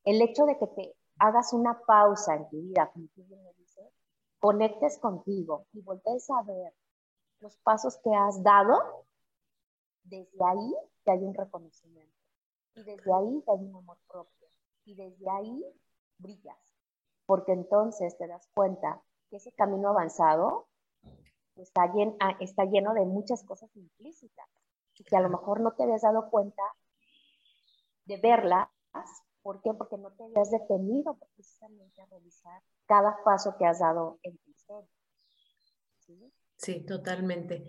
el 0.04 0.22
hecho 0.22 0.46
de 0.46 0.58
que 0.58 0.68
te 0.68 0.96
hagas 1.20 1.54
una 1.54 1.80
pausa 1.86 2.36
en 2.36 2.48
tu 2.50 2.62
vida, 2.62 2.92
como 2.94 3.08
tú 3.16 3.24
me 3.30 3.54
dices, 3.54 3.92
conectes 4.40 5.00
contigo 5.00 5.66
y 5.74 5.82
voltees 5.82 6.30
a 6.30 6.44
ver 6.44 6.74
los 7.40 7.58
pasos 7.58 7.98
que 8.04 8.14
has 8.14 8.44
dado, 8.44 9.06
desde 10.04 10.38
ahí 10.46 10.76
te 11.04 11.12
hay 11.12 11.24
un 11.24 11.34
reconocimiento. 11.34 12.17
Y 12.78 12.84
desde 12.84 13.12
ahí 13.12 13.42
te 13.44 13.52
hay 13.52 13.58
un 13.58 13.76
amor 13.76 13.98
propio. 14.08 14.48
Y 14.86 14.94
desde 14.94 15.28
ahí 15.32 15.66
brillas. 16.20 16.58
Porque 17.26 17.52
entonces 17.52 18.16
te 18.20 18.28
das 18.28 18.48
cuenta 18.54 19.02
que 19.30 19.38
ese 19.38 19.52
camino 19.54 19.90
avanzado 19.90 20.68
está, 21.56 21.92
ah, 22.20 22.38
está 22.40 22.66
lleno 22.66 22.94
de 22.94 23.04
muchas 23.06 23.44
cosas 23.44 23.76
implícitas. 23.76 24.48
Y 24.94 25.04
que 25.04 25.18
a 25.18 25.22
lo 25.22 25.30
mejor 25.30 25.60
no 25.60 25.72
te 25.72 25.84
habías 25.84 26.04
dado 26.04 26.30
cuenta 26.30 26.62
de 28.06 28.18
verlas. 28.18 28.70
¿Por 29.42 29.60
qué? 29.64 29.74
Porque 29.74 29.98
no 29.98 30.12
te 30.12 30.26
habías 30.26 30.52
detenido 30.52 31.18
precisamente 31.18 32.00
a 32.04 32.06
revisar 32.06 32.62
cada 32.86 33.24
paso 33.24 33.56
que 33.58 33.66
has 33.66 33.80
dado 33.80 34.20
en 34.22 34.38
tu 34.38 34.52
historia. 34.52 34.90
¿Sí? 36.06 36.32
sí, 36.58 36.86
totalmente. 36.86 37.64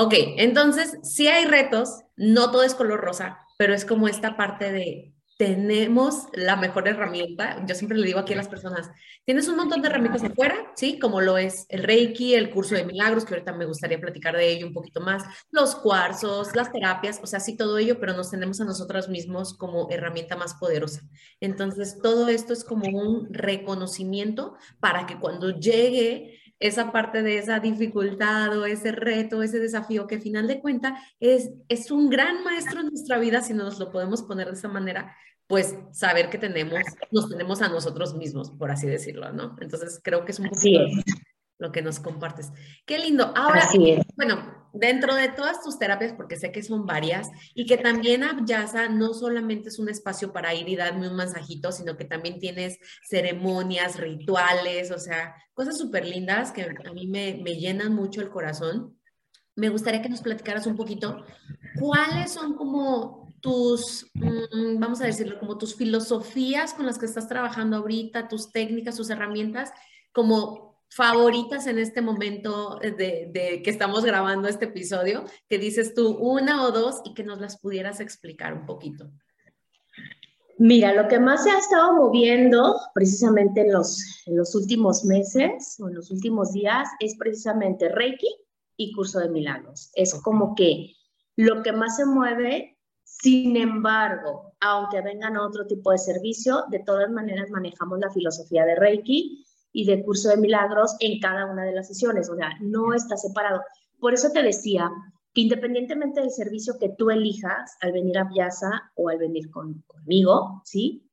Ok, 0.00 0.14
entonces 0.36 0.96
sí 1.02 1.26
hay 1.26 1.44
retos, 1.44 2.04
no 2.16 2.52
todo 2.52 2.62
es 2.62 2.76
color 2.76 3.00
rosa, 3.00 3.40
pero 3.56 3.74
es 3.74 3.84
como 3.84 4.06
esta 4.06 4.36
parte 4.36 4.70
de 4.70 5.12
tenemos 5.38 6.26
la 6.34 6.54
mejor 6.54 6.86
herramienta. 6.86 7.64
Yo 7.66 7.74
siempre 7.74 7.98
le 7.98 8.06
digo 8.06 8.20
aquí 8.20 8.32
a 8.32 8.36
las 8.36 8.46
personas, 8.46 8.92
tienes 9.24 9.48
un 9.48 9.56
montón 9.56 9.82
de 9.82 9.88
herramientas 9.88 10.22
afuera, 10.22 10.70
¿sí? 10.76 11.00
Como 11.00 11.20
lo 11.20 11.36
es 11.36 11.66
el 11.68 11.82
Reiki, 11.82 12.34
el 12.34 12.50
curso 12.50 12.76
de 12.76 12.84
milagros, 12.84 13.24
que 13.24 13.34
ahorita 13.34 13.52
me 13.54 13.64
gustaría 13.64 14.00
platicar 14.00 14.36
de 14.36 14.48
ello 14.48 14.68
un 14.68 14.72
poquito 14.72 15.00
más, 15.00 15.24
los 15.50 15.74
cuarzos, 15.74 16.54
las 16.54 16.70
terapias, 16.70 17.18
o 17.20 17.26
sea, 17.26 17.40
sí 17.40 17.56
todo 17.56 17.78
ello, 17.78 17.98
pero 17.98 18.14
nos 18.14 18.30
tenemos 18.30 18.60
a 18.60 18.66
nosotros 18.66 19.08
mismos 19.08 19.52
como 19.56 19.88
herramienta 19.90 20.36
más 20.36 20.54
poderosa. 20.54 21.02
Entonces, 21.40 21.98
todo 22.00 22.28
esto 22.28 22.52
es 22.52 22.62
como 22.62 22.88
un 22.88 23.34
reconocimiento 23.34 24.54
para 24.78 25.06
que 25.06 25.18
cuando 25.18 25.50
llegue 25.50 26.38
esa 26.60 26.90
parte 26.92 27.22
de 27.22 27.38
esa 27.38 27.60
dificultad 27.60 28.58
o 28.58 28.66
ese 28.66 28.92
reto, 28.92 29.42
ese 29.42 29.58
desafío 29.58 30.06
que 30.06 30.16
al 30.16 30.22
final 30.22 30.46
de 30.48 30.60
cuenta 30.60 31.00
es, 31.20 31.50
es 31.68 31.90
un 31.90 32.10
gran 32.10 32.42
maestro 32.44 32.80
en 32.80 32.88
nuestra 32.88 33.18
vida, 33.18 33.42
si 33.42 33.54
nos 33.54 33.78
lo 33.78 33.90
podemos 33.90 34.22
poner 34.22 34.48
de 34.48 34.54
esa 34.54 34.68
manera, 34.68 35.14
pues 35.46 35.76
saber 35.92 36.28
que 36.30 36.38
tenemos, 36.38 36.80
nos 37.10 37.28
tenemos 37.28 37.62
a 37.62 37.68
nosotros 37.68 38.14
mismos, 38.14 38.50
por 38.50 38.70
así 38.70 38.86
decirlo, 38.86 39.32
¿no? 39.32 39.56
Entonces 39.60 40.00
creo 40.02 40.24
que 40.24 40.32
es 40.32 40.38
un 40.38 40.48
poquito 40.50 40.80
lo 41.58 41.72
que 41.72 41.82
nos 41.82 42.00
compartes. 42.00 42.52
Qué 42.86 42.98
lindo. 42.98 43.32
Ahora, 43.36 43.68
bueno, 44.16 44.68
dentro 44.72 45.14
de 45.14 45.28
todas 45.28 45.62
tus 45.62 45.78
terapias, 45.78 46.12
porque 46.12 46.36
sé 46.36 46.52
que 46.52 46.62
son 46.62 46.86
varias, 46.86 47.28
y 47.54 47.66
que 47.66 47.76
también 47.76 48.22
Abyasa 48.22 48.88
no 48.88 49.12
solamente 49.12 49.68
es 49.68 49.78
un 49.78 49.88
espacio 49.88 50.32
para 50.32 50.54
ir 50.54 50.68
y 50.68 50.76
darme 50.76 51.08
un 51.08 51.16
masajito, 51.16 51.72
sino 51.72 51.96
que 51.96 52.04
también 52.04 52.38
tienes 52.38 52.78
ceremonias, 53.08 53.98
rituales, 53.98 54.90
o 54.90 54.98
sea, 54.98 55.34
cosas 55.52 55.76
súper 55.76 56.06
lindas 56.06 56.52
que 56.52 56.62
a 56.62 56.92
mí 56.92 57.06
me, 57.06 57.40
me 57.42 57.56
llenan 57.56 57.94
mucho 57.94 58.20
el 58.20 58.30
corazón. 58.30 58.96
Me 59.56 59.68
gustaría 59.68 60.02
que 60.02 60.08
nos 60.08 60.22
platicaras 60.22 60.66
un 60.66 60.76
poquito 60.76 61.24
cuáles 61.80 62.32
son 62.32 62.54
como 62.54 63.34
tus, 63.40 64.10
mm, 64.14 64.78
vamos 64.78 65.00
a 65.00 65.06
decirlo, 65.06 65.38
como 65.38 65.58
tus 65.58 65.74
filosofías 65.74 66.74
con 66.74 66.86
las 66.86 66.98
que 66.98 67.06
estás 67.06 67.28
trabajando 67.28 67.76
ahorita, 67.76 68.28
tus 68.28 68.52
técnicas, 68.52 68.96
tus 68.96 69.10
herramientas, 69.10 69.72
como 70.12 70.67
favoritas 70.88 71.66
en 71.66 71.78
este 71.78 72.00
momento 72.00 72.78
de, 72.80 73.60
que 73.62 73.70
estamos 73.70 74.04
grabando 74.04 74.48
este 74.48 74.66
episodio, 74.66 75.24
que 75.48 75.58
dices 75.58 75.94
tú 75.94 76.16
una 76.16 76.64
o 76.64 76.72
dos 76.72 77.02
y 77.04 77.14
que 77.14 77.24
nos 77.24 77.40
las 77.40 77.58
pudieras 77.58 78.00
explicar 78.00 78.54
un 78.54 78.66
poquito. 78.66 79.10
Mira, 80.58 80.92
lo 80.92 81.06
que 81.06 81.20
más 81.20 81.44
se 81.44 81.50
ha 81.50 81.58
estado 81.58 81.94
moviendo 81.94 82.80
precisamente 82.92 83.60
en 83.60 83.72
los, 83.72 84.26
en 84.26 84.36
los 84.36 84.56
últimos 84.56 85.04
meses 85.04 85.76
o 85.78 85.88
en 85.88 85.94
los 85.94 86.10
últimos 86.10 86.52
días 86.52 86.88
es 86.98 87.16
precisamente 87.16 87.88
Reiki 87.88 88.34
y 88.76 88.92
curso 88.92 89.20
de 89.20 89.28
milagros. 89.28 89.92
Es 89.94 90.14
como 90.14 90.56
que 90.56 90.94
lo 91.36 91.62
que 91.62 91.70
más 91.70 91.96
se 91.96 92.06
mueve, 92.06 92.76
sin 93.04 93.56
embargo, 93.56 94.54
aunque 94.60 95.00
vengan 95.00 95.36
otro 95.36 95.64
tipo 95.66 95.92
de 95.92 95.98
servicio, 95.98 96.64
de 96.70 96.80
todas 96.80 97.08
maneras 97.10 97.50
manejamos 97.50 98.00
la 98.00 98.10
filosofía 98.10 98.64
de 98.64 98.74
Reiki 98.74 99.44
y 99.72 99.84
de 99.84 100.02
curso 100.02 100.28
de 100.28 100.36
milagros 100.36 100.96
en 101.00 101.20
cada 101.20 101.46
una 101.46 101.64
de 101.64 101.72
las 101.72 101.88
sesiones, 101.88 102.28
o 102.30 102.36
sea, 102.36 102.50
no 102.60 102.94
está 102.94 103.16
separado. 103.16 103.62
Por 103.98 104.14
eso 104.14 104.30
te 104.30 104.42
decía 104.42 104.90
que 105.34 105.42
independientemente 105.42 106.20
del 106.20 106.30
servicio 106.30 106.78
que 106.78 106.90
tú 106.90 107.10
elijas 107.10 107.76
al 107.80 107.92
venir 107.92 108.18
a 108.18 108.28
Piazza 108.28 108.90
o 108.94 109.08
al 109.08 109.18
venir 109.18 109.50
conmigo, 109.50 110.62
¿sí? 110.64 111.08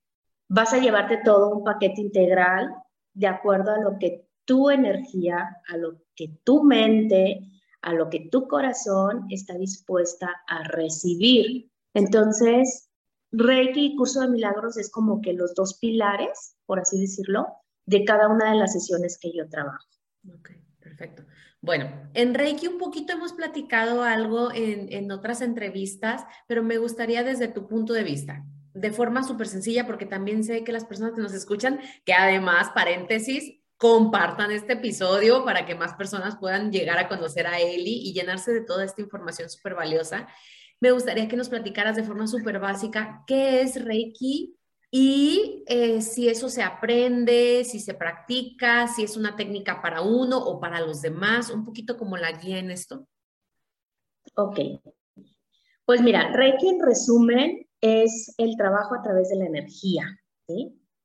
Vas 0.48 0.74
a 0.74 0.80
llevarte 0.80 1.22
todo 1.24 1.50
un 1.50 1.64
paquete 1.64 2.02
integral 2.02 2.76
de 3.14 3.28
acuerdo 3.28 3.72
a 3.72 3.80
lo 3.80 3.98
que 4.00 4.28
tu 4.46 4.70
energía, 4.70 5.58
a 5.68 5.78
lo 5.78 5.98
que 6.16 6.40
tu 6.44 6.64
mente, 6.64 7.42
a 7.82 7.94
lo 7.94 8.10
que 8.10 8.30
tu 8.32 8.48
corazón 8.48 9.26
está 9.30 9.56
dispuesta 9.56 10.30
a 10.48 10.64
recibir. 10.64 11.72
Entonces, 11.94 12.90
Reiki 13.32 13.86
y 13.86 13.96
curso 13.96 14.22
de 14.22 14.30
milagros 14.30 14.78
es 14.78 14.90
como 14.92 15.22
que 15.22 15.34
los 15.34 15.54
dos 15.56 15.78
pilares, 15.80 16.56
por 16.66 16.80
así 16.80 17.00
decirlo, 17.00 17.48
de 17.86 18.04
cada 18.04 18.27
una 18.27 18.51
de 18.51 18.58
las 18.58 18.74
sesiones 18.74 19.18
que 19.20 19.32
yo 19.36 19.48
trabajo. 19.50 19.88
Ok, 20.34 20.51
perfecto. 20.80 21.24
Bueno, 21.62 22.10
en 22.13 22.34
Reiki 22.34 22.68
un 22.68 22.77
poquito 22.77 23.13
hemos 23.13 23.34
platicado 23.34 24.04
algo 24.04 24.51
en, 24.54 24.92
en 24.92 25.12
otras 25.12 25.42
entrevistas, 25.42 26.24
pero 26.48 26.63
me 26.63 26.77
gustaría 26.77 27.24
desde 27.24 27.48
tu 27.48 27.68
punto 27.68 27.94
de 27.94 28.04
vista, 28.04 28.46
de 28.74 28.92
forma 28.92 29.24
súper 29.24 29.48
sencilla, 29.48 29.88
porque 29.88 30.06
también 30.06 30.44
sé 30.44 30.63
que 30.63 30.72
las 30.72 30.86
personas 30.86 31.13
que 31.13 31.22
nos 31.22 31.34
escuchan, 31.34 31.80
que 32.06 32.13
además, 32.13 32.70
paréntesis, 32.75 33.60
compartan 33.77 34.51
este 34.51 34.74
episodio 34.74 35.44
para 35.44 35.65
que 35.65 35.75
más 35.75 35.94
personas 35.96 36.38
puedan 36.38 36.72
llegar 36.72 36.98
a 36.98 37.08
conocer 37.08 37.48
a 37.48 37.60
Eli 37.60 38.08
y 38.08 38.13
llenarse 38.13 38.54
de 38.54 38.62
toda 38.62 38.86
esta 38.86 39.01
información 39.01 39.50
súper 39.50 39.75
valiosa. 39.75 40.27
Me 40.80 40.92
gustaría 40.92 41.27
que 41.27 41.36
nos 41.36 41.50
platicaras 41.50 41.96
de 41.96 42.04
forma 42.04 42.27
súper 42.27 42.60
básica 42.60 43.24
qué 43.27 43.62
es 43.62 43.84
Reiki, 43.84 44.56
y 44.98 45.66
eh, 45.68 46.02
si 46.02 46.30
eso 46.30 46.48
se 46.48 46.64
aprende, 46.64 47.66
si 47.66 47.82
se 47.82 47.96
practica, 47.96 48.88
si 48.88 49.04
es 49.04 49.18
una 49.18 49.36
técnica 49.36 49.82
para 49.82 50.00
uno 50.00 50.38
o 50.38 50.58
para 50.62 50.80
los 50.80 51.02
demás, 51.02 51.50
un 51.50 51.66
poquito 51.66 51.98
como 51.98 52.16
la 52.16 52.32
guía 52.32 52.60
en 52.60 52.72
esto. 52.72 53.06
Ok. 54.38 54.58
Pues 55.84 56.02
mira, 56.02 56.32
Reiki 56.32 56.70
en 56.70 56.82
resumen 56.82 57.68
es 57.82 58.34
el 58.38 58.56
trabajo 58.56 58.96
a 58.96 59.02
través 59.02 59.28
de 59.28 59.36
la 59.36 59.48
energía. 59.48 60.18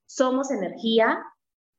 Somos 0.06 0.52
energía, 0.52 1.18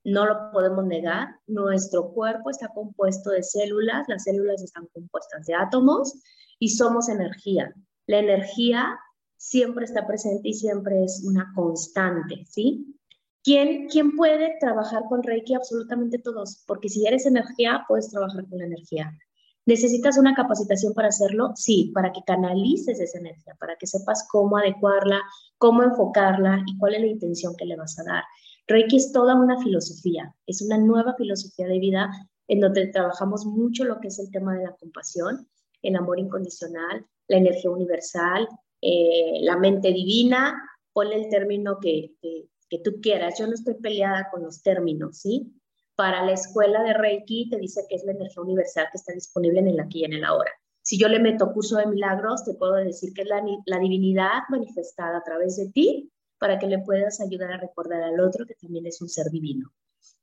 no 0.04 0.26
lo 0.26 0.52
podemos 0.52 0.84
negar. 0.84 1.30
Nuestro 1.48 2.12
cuerpo 2.12 2.50
está 2.50 2.68
compuesto 2.76 3.30
de 3.30 3.42
células, 3.42 4.04
las 4.10 4.26
células 4.26 4.62
están 4.62 4.86
compuestas 4.88 5.46
de 5.46 5.56
átomos 5.56 6.22
y 6.60 6.72
somos 6.72 7.08
energía. 7.08 7.74
La 8.06 8.20
energía 8.20 9.00
siempre 9.42 9.86
está 9.86 10.06
presente 10.06 10.50
y 10.50 10.54
siempre 10.54 11.04
es 11.04 11.24
una 11.26 11.52
constante, 11.56 12.46
¿sí? 12.48 12.96
¿Quién, 13.44 13.88
¿Quién 13.90 14.16
puede 14.16 14.56
trabajar 14.60 15.06
con 15.10 15.24
Reiki? 15.24 15.56
Absolutamente 15.56 16.20
todos, 16.20 16.64
porque 16.68 16.90
si 16.90 17.08
eres 17.08 17.26
energía, 17.26 17.84
puedes 17.88 18.12
trabajar 18.12 18.48
con 18.48 18.60
la 18.60 18.66
energía. 18.66 19.18
¿Necesitas 19.66 20.20
una 20.20 20.36
capacitación 20.36 20.94
para 20.94 21.08
hacerlo? 21.08 21.54
Sí, 21.56 21.92
para 21.92 22.12
que 22.12 22.22
canalices 22.24 23.00
esa 23.00 23.18
energía, 23.18 23.56
para 23.60 23.76
que 23.78 23.88
sepas 23.88 24.28
cómo 24.30 24.58
adecuarla, 24.58 25.20
cómo 25.58 25.82
enfocarla 25.82 26.64
y 26.68 26.78
cuál 26.78 26.94
es 26.94 27.02
la 27.02 27.08
intención 27.08 27.56
que 27.56 27.66
le 27.66 27.78
vas 27.78 27.98
a 27.98 28.04
dar. 28.04 28.24
Reiki 28.68 28.98
es 28.98 29.12
toda 29.12 29.34
una 29.34 29.60
filosofía, 29.60 30.36
es 30.46 30.62
una 30.62 30.78
nueva 30.78 31.16
filosofía 31.16 31.66
de 31.66 31.80
vida 31.80 32.12
en 32.48 32.60
donde 32.60 32.88
trabajamos 32.88 33.48
mucho 33.48 33.86
lo 33.86 34.00
que 34.00 34.10
es 34.10 34.20
el 34.20 34.30
tema 34.30 34.56
de 34.56 34.66
la 34.66 34.76
compasión, 34.76 35.48
el 35.82 35.96
amor 35.96 36.20
incondicional, 36.20 37.08
la 37.28 37.38
energía 37.38 37.72
universal, 37.72 38.48
eh, 38.82 39.40
la 39.42 39.58
mente 39.58 39.92
divina, 39.92 40.62
ponle 40.94 41.16
el 41.16 41.30
término 41.30 41.80
que, 41.80 42.14
que, 42.22 42.80
tú 42.84 43.02
quieras. 43.02 43.38
Yo 43.38 43.48
no 43.48 43.54
estoy 43.54 43.76
peleada 43.76 44.30
con 44.32 44.44
los 44.44 44.64
términos, 44.64 45.18
¿sí? 45.18 45.54
Para 45.96 46.26
la 46.26 46.32
escuela 46.32 46.82
de 46.84 46.94
Reiki 46.94 47.50
te 47.50 47.58
dice 47.58 47.86
que 47.90 47.96
es 47.96 48.06
la 48.06 48.14
energía 48.14 48.42
universal 48.42 48.88
que 48.92 48.98
está 48.98 49.14
disponible 49.14 49.60
en 49.60 49.68
el 49.68 49.80
aquí 49.80 50.00
y 50.00 50.06
en 50.06 50.14
el 50.14 50.24
ahora. 50.24 50.52
Si 50.82 50.98
yo 50.98 51.08
le 51.10 51.20
meto 51.20 51.52
curso 51.54 51.78
de 51.78 51.86
milagros, 51.86 52.44
te 52.46 52.54
puedo 52.54 52.74
decir 52.74 53.14
que 53.14 53.24
es 53.24 53.28
la, 53.28 53.44
la 53.66 53.78
divinidad 53.78 54.44
manifestada 54.50 55.18
a 55.18 55.24
través 55.24 55.58
de 55.58 55.70
ti 55.70 56.12
para 56.40 56.58
que 56.58 56.68
le 56.68 56.80
puedas 56.80 57.20
ayudar 57.22 57.52
a 57.52 57.58
recordar 57.58 58.02
al 58.02 58.20
otro 58.20 58.46
que 58.46 58.56
también 58.56 58.88
es 58.88 59.02
un 59.02 59.10
ser 59.10 59.30
divino. 59.30 59.72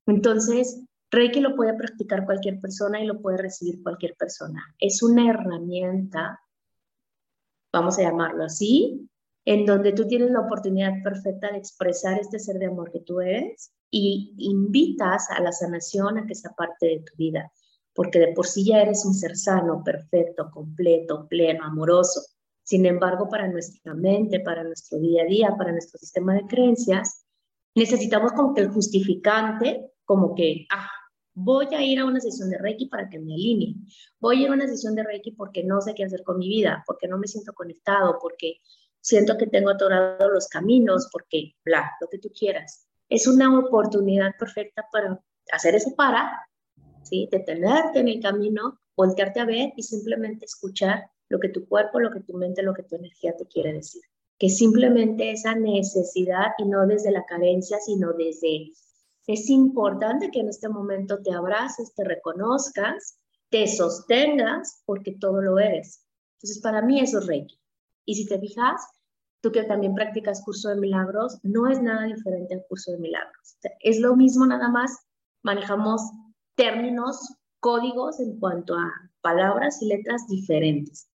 Entonces, 0.06 0.82
Reiki 1.10 1.40
lo 1.40 1.54
puede 1.54 1.74
practicar 1.74 2.24
cualquier 2.24 2.60
persona 2.60 3.02
y 3.02 3.06
lo 3.06 3.20
puede 3.20 3.38
recibir 3.38 3.82
cualquier 3.82 4.14
persona. 4.16 4.62
Es 4.78 5.02
una 5.02 5.30
herramienta, 5.30 6.40
vamos 7.78 7.98
a 7.98 8.02
llamarlo 8.02 8.44
así, 8.44 9.08
en 9.44 9.64
donde 9.64 9.92
tú 9.92 10.06
tienes 10.06 10.30
la 10.30 10.40
oportunidad 10.40 10.92
perfecta 11.02 11.50
de 11.50 11.58
expresar 11.58 12.18
este 12.18 12.38
ser 12.38 12.58
de 12.58 12.66
amor 12.66 12.90
que 12.90 13.00
tú 13.00 13.20
eres 13.20 13.72
y 13.90 14.34
invitas 14.36 15.30
a 15.30 15.40
la 15.40 15.52
sanación 15.52 16.18
a 16.18 16.26
que 16.26 16.34
sea 16.34 16.50
parte 16.50 16.86
de 16.86 16.98
tu 17.00 17.16
vida, 17.16 17.50
porque 17.94 18.18
de 18.18 18.32
por 18.34 18.46
sí 18.46 18.66
ya 18.66 18.82
eres 18.82 19.04
un 19.06 19.14
ser 19.14 19.36
sano, 19.36 19.82
perfecto, 19.82 20.50
completo, 20.52 21.26
pleno, 21.28 21.64
amoroso. 21.64 22.20
Sin 22.62 22.84
embargo, 22.84 23.28
para 23.30 23.48
nuestra 23.48 23.94
mente, 23.94 24.40
para 24.40 24.62
nuestro 24.62 24.98
día 24.98 25.22
a 25.22 25.26
día, 25.26 25.54
para 25.56 25.72
nuestro 25.72 25.98
sistema 25.98 26.34
de 26.34 26.46
creencias, 26.46 27.24
necesitamos 27.74 28.32
como 28.32 28.52
que 28.52 28.60
el 28.60 28.70
justificante, 28.70 29.92
como 30.04 30.34
que, 30.34 30.66
ah, 30.70 30.90
voy 31.38 31.66
a 31.74 31.82
ir 31.82 31.98
a 32.00 32.04
una 32.04 32.20
sesión 32.20 32.50
de 32.50 32.58
Reiki 32.58 32.86
para 32.86 33.08
que 33.08 33.18
me 33.18 33.34
alinee. 33.34 33.74
Voy 34.20 34.38
a 34.38 34.40
ir 34.42 34.48
a 34.48 34.54
una 34.54 34.66
sesión 34.66 34.94
de 34.94 35.04
Reiki 35.04 35.32
porque 35.32 35.64
no 35.64 35.80
sé 35.80 35.94
qué 35.94 36.04
hacer 36.04 36.22
con 36.22 36.38
mi 36.38 36.48
vida, 36.48 36.82
porque 36.86 37.08
no 37.08 37.18
me 37.18 37.28
siento 37.28 37.52
conectado, 37.52 38.18
porque 38.20 38.60
siento 39.00 39.36
que 39.36 39.46
tengo 39.46 39.70
atorados 39.70 40.30
los 40.32 40.48
caminos, 40.48 41.08
porque 41.12 41.54
bla, 41.64 41.92
lo 42.00 42.08
que 42.08 42.18
tú 42.18 42.30
quieras 42.30 42.88
es 43.08 43.26
una 43.26 43.58
oportunidad 43.58 44.32
perfecta 44.38 44.86
para 44.92 45.20
hacer 45.50 45.74
ese 45.74 45.92
para, 45.92 46.46
¿sí? 47.02 47.28
detenerte 47.30 48.00
en 48.00 48.08
el 48.08 48.20
camino, 48.20 48.78
voltearte 48.96 49.40
a 49.40 49.46
ver 49.46 49.72
y 49.76 49.82
simplemente 49.82 50.44
escuchar 50.44 51.10
lo 51.28 51.38
que 51.38 51.48
tu 51.48 51.66
cuerpo, 51.66 52.00
lo 52.00 52.10
que 52.10 52.20
tu 52.20 52.34
mente, 52.34 52.62
lo 52.62 52.74
que 52.74 52.82
tu 52.82 52.96
energía 52.96 53.34
te 53.36 53.46
quiere 53.46 53.72
decir. 53.72 54.02
Que 54.38 54.48
simplemente 54.48 55.30
esa 55.30 55.54
necesidad 55.54 56.52
y 56.58 56.64
no 56.64 56.86
desde 56.86 57.10
la 57.10 57.24
carencia, 57.24 57.78
sino 57.80 58.12
desde, 58.12 58.72
es 59.28 59.50
importante 59.50 60.30
que 60.30 60.40
en 60.40 60.48
este 60.48 60.70
momento 60.70 61.20
te 61.22 61.32
abraces, 61.32 61.94
te 61.94 62.02
reconozcas, 62.02 63.20
te 63.50 63.66
sostengas, 63.68 64.82
porque 64.86 65.16
todo 65.20 65.42
lo 65.42 65.58
eres. 65.58 66.02
Entonces, 66.36 66.62
para 66.62 66.80
mí 66.80 66.98
eso 66.98 67.18
es 67.18 67.26
Reiki. 67.26 67.60
Y 68.06 68.14
si 68.14 68.26
te 68.26 68.38
fijas, 68.38 68.80
tú 69.42 69.52
que 69.52 69.64
también 69.64 69.94
practicas 69.94 70.42
curso 70.42 70.70
de 70.70 70.76
milagros, 70.76 71.38
no 71.42 71.70
es 71.70 71.82
nada 71.82 72.06
diferente 72.06 72.54
al 72.54 72.64
curso 72.68 72.92
de 72.92 72.98
milagros. 72.98 73.58
Es 73.80 74.00
lo 74.00 74.16
mismo, 74.16 74.46
nada 74.46 74.68
más 74.68 74.96
manejamos 75.42 76.00
términos, 76.54 77.34
códigos 77.60 78.20
en 78.20 78.38
cuanto 78.40 78.76
a 78.76 78.90
palabras 79.20 79.82
y 79.82 79.88
letras 79.88 80.26
diferentes. 80.26 81.10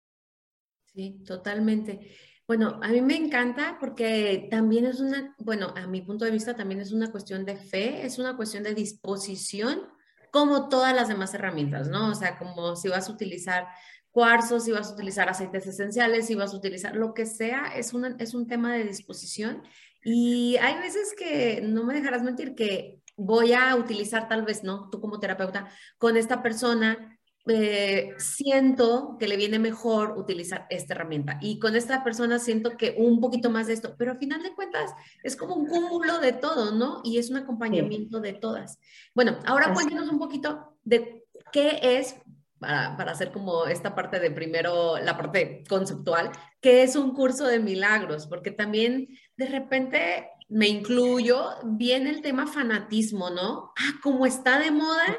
Sí, 0.87 1.23
totalmente. 1.27 2.11
Bueno, 2.49 2.81
a 2.83 2.89
mí 2.89 3.03
me 3.03 3.15
encanta 3.15 3.77
porque 3.79 4.49
también 4.51 4.87
es 4.87 5.01
una, 5.01 5.35
bueno, 5.37 5.75
a 5.77 5.87
mi 5.87 6.01
punto 6.01 6.25
de 6.25 6.31
vista 6.31 6.57
también 6.57 6.81
es 6.81 6.93
una 6.93 7.13
cuestión 7.13 7.45
de 7.45 7.57
fe, 7.57 8.07
es 8.07 8.19
una 8.19 8.37
cuestión 8.37 8.63
de 8.63 8.73
disposición, 8.73 9.83
como 10.31 10.71
todas 10.71 10.97
las 10.97 11.09
demás 11.09 11.35
herramientas, 11.35 11.89
¿no? 11.89 12.09
O 12.11 12.15
sea, 12.15 12.39
como 12.39 12.75
si 12.75 12.89
vas 12.89 13.07
a 13.11 13.13
utilizar 13.13 13.67
cuarzos, 14.11 14.65
si 14.65 14.73
vas 14.73 14.91
a 14.91 14.95
utilizar 14.95 15.29
aceites 15.29 15.67
esenciales, 15.67 16.27
si 16.27 16.37
vas 16.37 16.55
a 16.55 16.57
utilizar 16.57 16.97
lo 16.97 17.13
que 17.13 17.27
sea, 17.27 17.67
es, 17.77 17.93
una, 17.93 18.17
es 18.19 18.33
un 18.33 18.47
tema 18.47 18.73
de 18.73 18.85
disposición. 18.85 19.63
Y 20.03 20.57
hay 20.57 20.79
veces 20.79 21.15
que, 21.19 21.61
no 21.63 21.85
me 21.85 21.93
dejarás 21.93 22.23
mentir, 22.23 22.55
que 22.55 23.03
voy 23.15 23.53
a 23.53 23.77
utilizar 23.77 24.27
tal 24.27 24.43
vez, 24.47 24.65
¿no? 24.65 24.89
Tú 24.89 25.03
como 25.03 25.21
terapeuta, 25.21 25.69
con 25.99 26.17
esta 26.17 26.43
persona, 26.43 27.18
eh, 27.49 28.15
siento 28.19 29.17
que 29.19 29.29
le 29.29 29.37
viene 29.37 29.59
mejor 29.59 30.19
utilizar 30.19 30.67
esta 30.71 30.95
herramienta 30.95 31.39
y 31.41 31.59
con 31.59 31.77
esta 31.77 32.05
persona 32.05 32.39
siento 32.39 32.77
que 32.77 32.95
un 32.99 33.21
poquito 33.21 33.51
más 33.51 33.67
de 33.67 33.75
esto, 33.75 33.95
pero 33.97 34.13
al 34.13 34.19
final 34.19 34.43
de 34.43 34.55
cuentas 34.55 34.93
es 35.23 35.37
como 35.37 35.55
un 35.55 35.67
cúmulo 35.67 36.21
de 36.21 36.33
todo, 36.33 36.73
¿no? 36.73 37.01
Y 37.05 37.19
es 37.19 37.31
un 37.31 37.37
acompañamiento 37.37 38.21
de 38.21 38.35
todas. 38.35 38.79
Bueno, 39.15 39.39
ahora 39.47 39.73
cuéntanos 39.73 40.09
un 40.09 40.19
poquito 40.19 40.77
de 40.85 41.25
qué 41.53 41.81
es 41.83 42.17
para, 42.59 43.11
hacer 43.11 43.33
como 43.33 43.67
esta 43.67 43.95
parte 43.95 44.19
de 44.21 44.31
primero, 44.31 44.99
la 44.99 45.17
parte 45.17 45.65
conceptual, 45.69 46.31
que 46.61 46.83
es 46.83 46.97
un 46.97 47.15
curso 47.15 47.47
de 47.47 47.61
milagros, 47.61 48.27
porque 48.27 48.51
también 48.51 49.09
de 49.37 49.47
repente 49.47 50.29
me 50.49 50.69
incluyo, 50.69 51.51
viene 51.65 52.11
el 52.11 52.23
tema 52.23 52.47
fanatismo, 52.47 53.31
¿no? 53.31 53.73
Ah, 53.77 54.01
como 54.03 54.27
está 54.27 54.59
de 54.59 54.71
moda, 54.71 55.19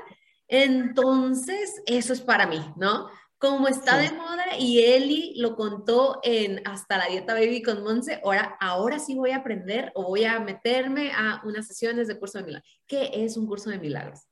entonces 0.50 1.82
eso 1.86 2.12
es 2.12 2.22
para 2.22 2.48
mí, 2.48 2.60
¿no? 2.76 3.08
Como 3.38 3.70
está 3.70 3.98
de 3.98 4.12
moda 4.12 4.58
y 4.60 4.80
Eli 4.80 5.36
lo 5.38 5.56
contó 5.56 6.20
en 6.24 6.62
Hasta 6.68 6.98
la 6.98 7.06
Dieta 7.06 7.34
Baby 7.34 7.62
con 7.62 7.84
Monse, 7.84 8.20
ahora, 8.24 8.58
ahora 8.60 9.00
sí 9.00 9.16
voy 9.16 9.32
a 9.32 9.38
aprender 9.38 9.94
o 9.96 10.04
voy 10.04 10.26
a 10.26 10.40
meterme 10.42 11.12
a 11.14 11.42
unas 11.46 11.68
sesiones 11.68 12.10
de 12.10 12.20
curso 12.20 12.40
de 12.40 12.46
milagros. 12.46 12.70
¿Qué 12.86 13.12
es 13.14 13.38
un 13.38 13.48
curso 13.48 13.70
de 13.70 13.80
milagros? 13.80 14.28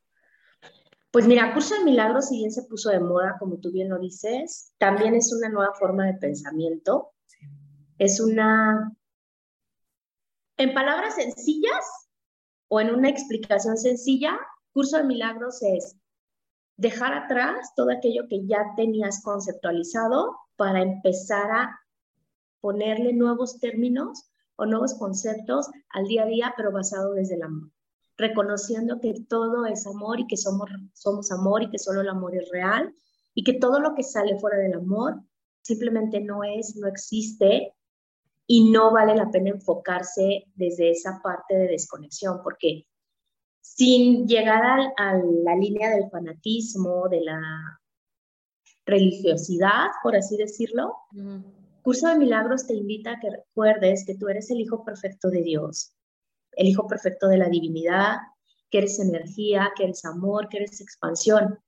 Pues 1.10 1.26
mira, 1.26 1.54
Curso 1.54 1.74
de 1.74 1.84
Milagros, 1.84 2.28
si 2.28 2.36
bien 2.36 2.52
se 2.52 2.64
puso 2.64 2.90
de 2.90 3.00
moda, 3.00 3.36
como 3.38 3.56
tú 3.58 3.72
bien 3.72 3.88
lo 3.88 3.98
dices, 3.98 4.74
también 4.76 5.14
es 5.14 5.32
una 5.32 5.48
nueva 5.48 5.72
forma 5.72 6.04
de 6.04 6.14
pensamiento. 6.14 7.12
Es 7.96 8.20
una, 8.20 8.92
en 10.58 10.74
palabras 10.74 11.14
sencillas 11.14 12.10
o 12.68 12.78
en 12.80 12.94
una 12.94 13.08
explicación 13.08 13.78
sencilla, 13.78 14.38
Curso 14.72 14.98
de 14.98 15.04
Milagros 15.04 15.62
es 15.62 15.96
dejar 16.78 17.12
atrás 17.12 17.72
todo 17.76 17.90
aquello 17.90 18.28
que 18.28 18.46
ya 18.46 18.72
tenías 18.76 19.20
conceptualizado 19.22 20.36
para 20.56 20.80
empezar 20.80 21.50
a 21.50 21.80
ponerle 22.60 23.12
nuevos 23.12 23.58
términos 23.58 24.30
o 24.56 24.64
nuevos 24.64 24.94
conceptos 24.94 25.68
al 25.90 26.06
día 26.06 26.22
a 26.22 26.26
día, 26.26 26.54
pero 26.56 26.72
basado 26.72 27.12
desde 27.12 27.34
el 27.34 27.42
amor. 27.42 27.70
Reconociendo 28.16 29.00
que 29.00 29.14
todo 29.28 29.66
es 29.66 29.86
amor 29.86 30.20
y 30.20 30.26
que 30.26 30.36
somos, 30.36 30.70
somos 30.94 31.30
amor 31.30 31.62
y 31.62 31.70
que 31.70 31.78
solo 31.78 32.00
el 32.00 32.08
amor 32.08 32.36
es 32.36 32.48
real 32.50 32.94
y 33.34 33.44
que 33.44 33.54
todo 33.54 33.80
lo 33.80 33.94
que 33.94 34.02
sale 34.02 34.38
fuera 34.38 34.58
del 34.58 34.74
amor 34.74 35.20
simplemente 35.62 36.20
no 36.20 36.44
es, 36.44 36.76
no 36.76 36.88
existe 36.88 37.74
y 38.46 38.70
no 38.70 38.92
vale 38.92 39.14
la 39.14 39.30
pena 39.30 39.50
enfocarse 39.50 40.44
desde 40.54 40.90
esa 40.90 41.20
parte 41.22 41.56
de 41.56 41.68
desconexión, 41.68 42.40
porque 42.42 42.86
sin 43.76 44.26
llegar 44.26 44.92
a, 44.96 45.14
la 45.44 45.54
línea 45.54 45.90
del 45.90 46.10
fanatismo, 46.10 47.08
de 47.08 47.20
la 47.20 47.40
religiosidad, 48.86 49.88
por 50.02 50.16
así 50.16 50.36
decirlo, 50.36 50.94
Curso 51.82 52.08
de 52.08 52.16
Milagros 52.16 52.66
te 52.66 52.74
invita 52.74 53.12
a 53.12 53.20
que 53.20 53.30
recuerdes 53.30 54.04
que 54.06 54.16
tú 54.16 54.28
eres 54.28 54.50
el 54.50 54.60
hijo 54.60 54.84
perfecto 54.84 55.28
de 55.28 55.42
Dios, 55.42 55.94
el 56.52 56.68
hijo 56.68 56.86
perfecto 56.86 57.28
de 57.28 57.38
la 57.38 57.48
divinidad, 57.48 58.16
que 58.70 58.78
eres 58.78 58.98
energía, 58.98 59.70
que 59.76 59.84
eres 59.84 60.04
amor, 60.04 60.48
que 60.48 60.58
eres 60.58 60.80
expansión. 60.80 61.58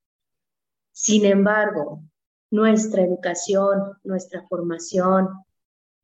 Sin 0.93 1.25
embargo, 1.25 2.03
nuestra 2.51 3.03
educación, 3.03 3.99
nuestra 4.05 4.47
formación, 4.49 5.29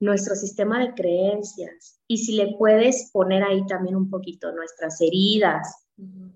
nuestro 0.01 0.35
sistema 0.35 0.79
de 0.81 0.95
creencias, 0.95 2.01
y 2.07 2.19
si 2.19 2.37
le 2.37 2.57
puedes 2.59 3.11
poner 3.13 3.43
ahí 3.43 3.65
también 3.67 3.97
un 3.97 4.11
poquito 4.11 4.53
nuestras 4.53 5.01
heridas. 5.01 5.87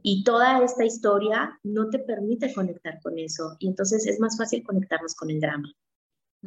Y 0.02 0.24
toda 0.24 0.64
esta 0.64 0.86
historia 0.86 1.58
no 1.62 1.90
te 1.90 1.98
permite 1.98 2.52
conectar 2.54 2.98
con 3.02 3.18
eso, 3.18 3.56
y 3.58 3.68
entonces 3.68 4.06
es 4.06 4.18
más 4.18 4.38
fácil 4.38 4.62
conectarnos 4.62 5.14
con 5.14 5.30
el 5.30 5.40
drama. 5.40 5.70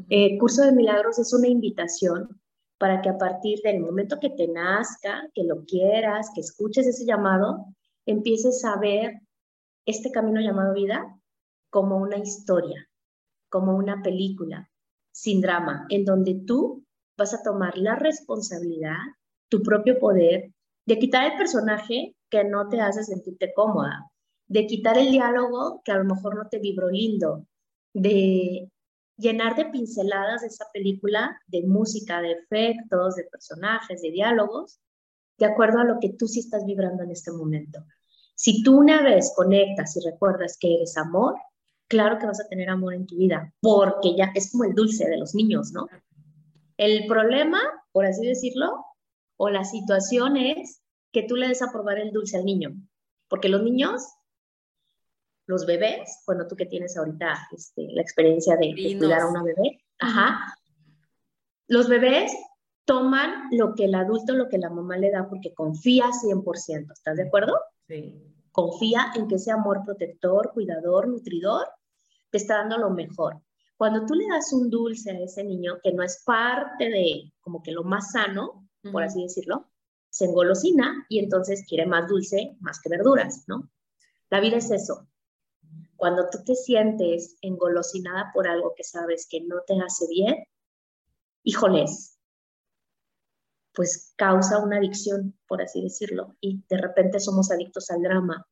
El 0.10 0.40
Curso 0.40 0.64
de 0.64 0.72
Milagros 0.72 1.20
es 1.20 1.32
una 1.34 1.48
invitación 1.48 2.42
para 2.80 3.02
que 3.02 3.10
a 3.10 3.18
partir 3.18 3.60
del 3.64 3.80
momento 3.80 4.20
que 4.20 4.32
te 4.32 4.48
nazca, 4.48 5.30
que 5.36 5.44
lo 5.44 5.64
quieras, 5.66 6.32
que 6.34 6.42
escuches 6.42 6.88
ese 6.88 7.06
llamado, 7.06 7.66
empieces 8.08 8.66
a 8.66 8.78
ver 8.78 9.22
este 9.86 10.12
camino 10.12 10.42
llamado 10.42 10.74
vida 10.74 11.20
como 11.70 11.98
una 11.98 12.18
historia, 12.18 12.90
como 13.50 13.76
una 13.76 14.02
película, 14.02 14.72
sin 15.12 15.42
drama, 15.42 15.86
en 15.90 16.06
donde 16.06 16.42
tú 16.46 16.83
vas 17.18 17.34
a 17.34 17.44
tomar 17.44 17.78
la 17.78 17.96
responsabilidad, 17.96 18.98
tu 19.50 19.62
propio 19.62 20.00
poder, 20.00 20.52
de 20.86 21.00
quitar 21.00 21.32
el 21.32 21.38
personaje 21.38 22.16
que 22.30 22.44
no 22.44 22.68
te 22.68 22.82
hace 22.82 23.04
sentirte 23.04 23.54
cómoda, 23.54 24.12
de 24.48 24.68
quitar 24.68 24.98
el 24.98 25.12
diálogo 25.12 25.82
que 25.84 25.92
a 25.92 25.98
lo 25.98 26.06
mejor 26.06 26.36
no 26.36 26.50
te 26.50 26.60
vibró 26.60 26.90
lindo, 26.90 27.46
de 27.94 28.70
llenar 29.18 29.56
de 29.56 29.66
pinceladas 29.66 30.44
esa 30.44 30.66
película, 30.74 31.40
de 31.48 31.64
música, 31.64 32.22
de 32.22 32.32
efectos, 32.32 33.16
de 33.16 33.24
personajes, 33.26 34.02
de 34.02 34.12
diálogos, 34.12 34.80
de 35.38 35.46
acuerdo 35.46 35.80
a 35.80 35.86
lo 35.86 36.00
que 36.00 36.10
tú 36.10 36.28
sí 36.28 36.40
estás 36.40 36.66
vibrando 36.66 37.04
en 37.04 37.12
este 37.12 37.32
momento. 37.32 37.86
Si 38.36 38.64
tú 38.64 38.78
una 38.78 39.02
vez 39.02 39.32
conectas 39.36 39.96
y 39.96 40.02
recuerdas 40.02 40.58
que 40.60 40.76
eres 40.76 40.98
amor, 40.98 41.36
claro 41.88 42.18
que 42.18 42.26
vas 42.26 42.42
a 42.42 42.48
tener 42.48 42.70
amor 42.70 42.94
en 42.94 43.06
tu 43.06 43.16
vida, 43.16 43.54
porque 43.62 44.16
ya 44.16 44.32
es 44.34 44.52
como 44.52 44.64
el 44.64 44.74
dulce 44.74 45.08
de 45.08 45.18
los 45.18 45.36
niños, 45.36 45.72
¿no? 45.72 45.88
El 46.84 47.08
problema, 47.08 47.62
por 47.94 48.06
así 48.06 48.28
decirlo, 48.28 48.86
o 49.38 49.50
la 49.50 49.64
situación 49.64 50.36
es 50.36 50.82
que 51.14 51.24
tú 51.24 51.38
le 51.38 51.48
des 51.48 51.62
a 51.62 51.72
probar 51.72 51.98
el 51.98 52.12
dulce 52.12 52.36
al 52.36 52.44
niño, 52.44 52.76
porque 53.30 53.48
los 53.48 53.64
niños 53.64 54.04
los 55.46 55.66
bebés, 55.66 56.24
bueno, 56.28 56.46
tú 56.46 56.58
que 56.58 56.66
tienes 56.66 56.98
ahorita 56.98 57.48
este, 57.56 57.88
la 57.94 58.02
experiencia 58.02 58.58
de, 58.58 58.74
cuidar 58.98 59.22
a 59.22 59.28
una 59.28 59.44
bebé, 59.44 59.82
ajá, 59.98 60.58
los 61.68 61.88
bebés 61.88 62.34
toman 62.84 63.48
lo 63.52 63.76
que 63.76 63.86
el 63.86 63.96
adulto, 63.96 64.34
lo 64.34 64.50
que 64.50 64.58
la 64.58 64.70
mamá 64.70 64.98
le 64.98 65.10
da 65.10 65.30
porque 65.30 65.54
confía 65.54 66.08
100%, 66.08 66.92
¿estás 66.92 67.16
de 67.16 67.24
acuerdo? 67.24 67.58
Sí. 67.88 68.14
Confía 68.52 69.14
en 69.16 69.30
que 69.30 69.36
ese 69.36 69.52
amor 69.52 69.84
protector, 69.86 70.52
cuidador, 70.54 71.08
nutridor, 71.08 71.66
te 72.30 72.40
está 72.40 72.58
dando 72.58 72.78
lo 72.78 72.90
mejor. 72.90 73.42
Cuando 73.84 74.06
tú 74.06 74.14
le 74.14 74.30
das 74.30 74.54
un 74.54 74.70
dulce 74.70 75.12
a 75.12 75.20
ese 75.20 75.44
niño 75.44 75.82
que 75.84 75.92
no 75.92 76.04
es 76.04 76.24
parte 76.26 76.86
de 76.86 77.34
como 77.42 77.62
que 77.62 77.74
lo 77.74 77.84
más 77.84 78.14
sano, 78.14 78.70
por 78.94 79.04
así 79.04 79.22
decirlo, 79.22 79.74
se 80.10 80.24
engolosina 80.24 81.06
y 81.10 81.20
entonces 81.20 81.66
quiere 81.68 81.86
más 81.86 82.08
dulce, 82.08 82.56
más 82.62 82.80
que 82.80 82.88
verduras, 82.88 83.44
¿no? 83.46 83.70
La 84.30 84.40
vida 84.40 84.56
es 84.56 84.72
eso. 84.72 85.10
Cuando 85.98 86.30
tú 86.30 86.38
te 86.46 86.56
sientes 86.56 87.36
engolosinada 87.42 88.32
por 88.34 88.48
algo 88.48 88.74
que 88.74 88.86
sabes 88.86 89.28
que 89.30 89.42
no 89.42 89.64
te 89.68 89.74
hace 89.86 90.08
bien, 90.08 90.46
híjoles, 91.44 92.18
pues 93.74 94.14
causa 94.16 94.64
una 94.64 94.78
adicción, 94.78 95.38
por 95.46 95.62
así 95.62 95.82
decirlo, 95.82 96.38
y 96.40 96.64
de 96.70 96.78
repente 96.78 97.20
somos 97.20 97.52
adictos 97.52 97.92
al 97.92 98.02
drama, 98.02 98.48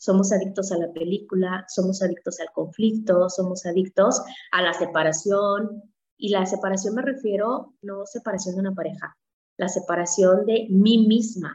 somos 0.00 0.32
adictos 0.32 0.72
a 0.72 0.78
la 0.78 0.90
película, 0.92 1.66
somos 1.68 2.02
adictos 2.02 2.40
al 2.40 2.50
conflicto, 2.52 3.28
somos 3.28 3.66
adictos 3.66 4.22
a 4.50 4.62
la 4.62 4.72
separación, 4.72 5.82
y 6.16 6.30
la 6.30 6.46
separación 6.46 6.94
me 6.94 7.02
refiero 7.02 7.74
no 7.82 8.06
separación 8.06 8.54
de 8.54 8.60
una 8.62 8.74
pareja, 8.74 9.16
la 9.58 9.68
separación 9.68 10.46
de 10.46 10.66
mí 10.70 11.06
misma, 11.06 11.54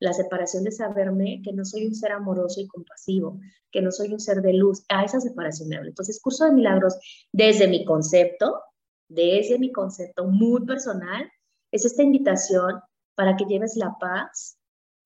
la 0.00 0.12
separación 0.12 0.64
de 0.64 0.70
saberme 0.70 1.40
que 1.42 1.52
no 1.54 1.64
soy 1.64 1.86
un 1.86 1.94
ser 1.94 2.12
amoroso 2.12 2.60
y 2.60 2.68
compasivo, 2.68 3.40
que 3.70 3.80
no 3.80 3.90
soy 3.90 4.12
un 4.12 4.20
ser 4.20 4.42
de 4.42 4.52
luz, 4.52 4.84
a 4.90 5.04
esa 5.04 5.20
separación 5.20 5.70
me 5.70 5.76
hablo. 5.76 5.88
Entonces, 5.88 6.20
curso 6.20 6.44
de 6.44 6.52
milagros, 6.52 6.98
desde 7.32 7.68
mi 7.68 7.84
concepto, 7.86 8.60
desde 9.08 9.58
mi 9.58 9.72
concepto 9.72 10.26
muy 10.26 10.64
personal, 10.66 11.30
es 11.72 11.86
esta 11.86 12.02
invitación 12.02 12.80
para 13.14 13.36
que 13.36 13.46
lleves 13.46 13.76
la 13.76 13.96
paz, 13.98 14.58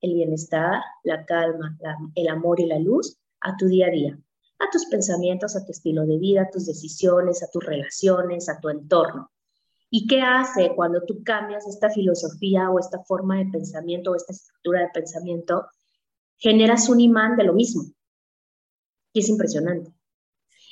el 0.03 0.15
bienestar, 0.15 0.83
la 1.05 1.25
calma, 1.25 1.79
el 2.15 2.29
amor 2.29 2.61
y 2.61 2.67
la 2.67 2.79
luz 2.79 3.17
a 3.41 3.57
tu 3.57 3.67
día 3.67 3.87
a 3.87 3.91
día, 3.91 4.19
a 4.59 4.71
tus 4.71 4.87
pensamientos, 4.87 5.57
a 5.57 5.65
tu 5.65 5.73
estilo 5.73 6.05
de 6.05 6.19
vida, 6.19 6.43
a 6.43 6.51
tus 6.51 6.67
decisiones, 6.67 7.43
a 7.43 7.51
tus 7.51 7.65
relaciones, 7.65 8.49
a 8.49 8.61
tu 8.61 8.69
entorno. 8.69 9.31
¿Y 9.91 10.07
qué 10.07 10.21
hace 10.21 10.73
cuando 10.75 11.05
tú 11.05 11.23
cambias 11.23 11.67
esta 11.67 11.91
filosofía 11.91 12.71
o 12.71 12.79
esta 12.79 13.03
forma 13.05 13.39
de 13.39 13.47
pensamiento 13.47 14.11
o 14.11 14.17
esta 14.17 14.33
estructura 14.33 14.81
de 14.81 14.89
pensamiento? 14.89 15.67
Generas 16.39 16.89
un 16.89 17.01
imán 17.01 17.37
de 17.37 17.45
lo 17.45 17.53
mismo. 17.53 17.85
Y 19.13 19.21
es 19.21 19.29
impresionante. 19.29 19.93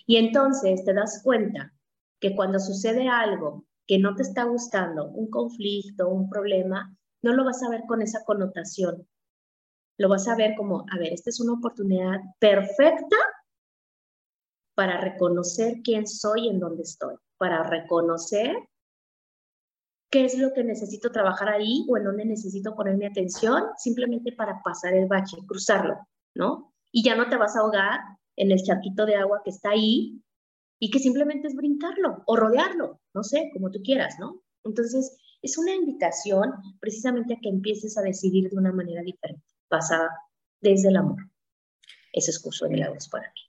Y 0.06 0.16
entonces 0.16 0.84
te 0.84 0.94
das 0.94 1.20
cuenta 1.22 1.72
que 2.18 2.34
cuando 2.34 2.58
sucede 2.58 3.08
algo 3.08 3.64
que 3.86 3.98
no 3.98 4.14
te 4.16 4.22
está 4.22 4.44
gustando, 4.44 5.08
un 5.08 5.30
conflicto, 5.30 6.08
un 6.08 6.30
problema, 6.30 6.96
no 7.22 7.32
lo 7.34 7.44
vas 7.44 7.62
a 7.62 7.68
ver 7.68 7.82
con 7.86 8.02
esa 8.02 8.24
connotación. 8.24 9.06
Lo 10.00 10.08
vas 10.08 10.26
a 10.28 10.34
ver 10.34 10.54
como, 10.56 10.86
a 10.90 10.96
ver, 10.96 11.12
esta 11.12 11.28
es 11.28 11.40
una 11.40 11.52
oportunidad 11.52 12.20
perfecta 12.38 13.18
para 14.74 14.98
reconocer 14.98 15.82
quién 15.84 16.06
soy 16.06 16.46
y 16.46 16.48
en 16.48 16.58
dónde 16.58 16.84
estoy, 16.84 17.16
para 17.36 17.64
reconocer 17.64 18.56
qué 20.10 20.24
es 20.24 20.38
lo 20.38 20.54
que 20.54 20.64
necesito 20.64 21.12
trabajar 21.12 21.50
ahí 21.50 21.84
o 21.86 21.98
en 21.98 22.04
dónde 22.04 22.24
necesito 22.24 22.74
poner 22.74 22.96
mi 22.96 23.04
atención, 23.04 23.62
simplemente 23.76 24.32
para 24.32 24.62
pasar 24.62 24.94
el 24.94 25.06
bache, 25.06 25.36
cruzarlo, 25.46 25.98
¿no? 26.34 26.72
Y 26.90 27.04
ya 27.04 27.14
no 27.14 27.28
te 27.28 27.36
vas 27.36 27.54
a 27.54 27.60
ahogar 27.60 28.00
en 28.36 28.52
el 28.52 28.62
charquito 28.62 29.04
de 29.04 29.16
agua 29.16 29.42
que 29.44 29.50
está 29.50 29.72
ahí 29.72 30.22
y 30.78 30.90
que 30.90 30.98
simplemente 30.98 31.46
es 31.46 31.54
brincarlo 31.54 32.22
o 32.24 32.36
rodearlo, 32.36 33.02
no 33.12 33.22
sé, 33.22 33.50
como 33.52 33.70
tú 33.70 33.82
quieras, 33.82 34.16
¿no? 34.18 34.40
Entonces, 34.64 35.14
es 35.42 35.58
una 35.58 35.74
invitación 35.74 36.54
precisamente 36.80 37.34
a 37.34 37.38
que 37.38 37.50
empieces 37.50 37.98
a 37.98 38.02
decidir 38.02 38.48
de 38.48 38.56
una 38.56 38.72
manera 38.72 39.02
diferente, 39.02 39.44
basada 39.70 40.10
desde 40.60 40.88
el 40.88 40.96
amor. 40.96 41.30
Ese 42.12 42.30
es 42.30 42.38
curso 42.38 42.64
de 42.64 42.72
milagros 42.72 43.08
para 43.08 43.28
mí. 43.28 43.40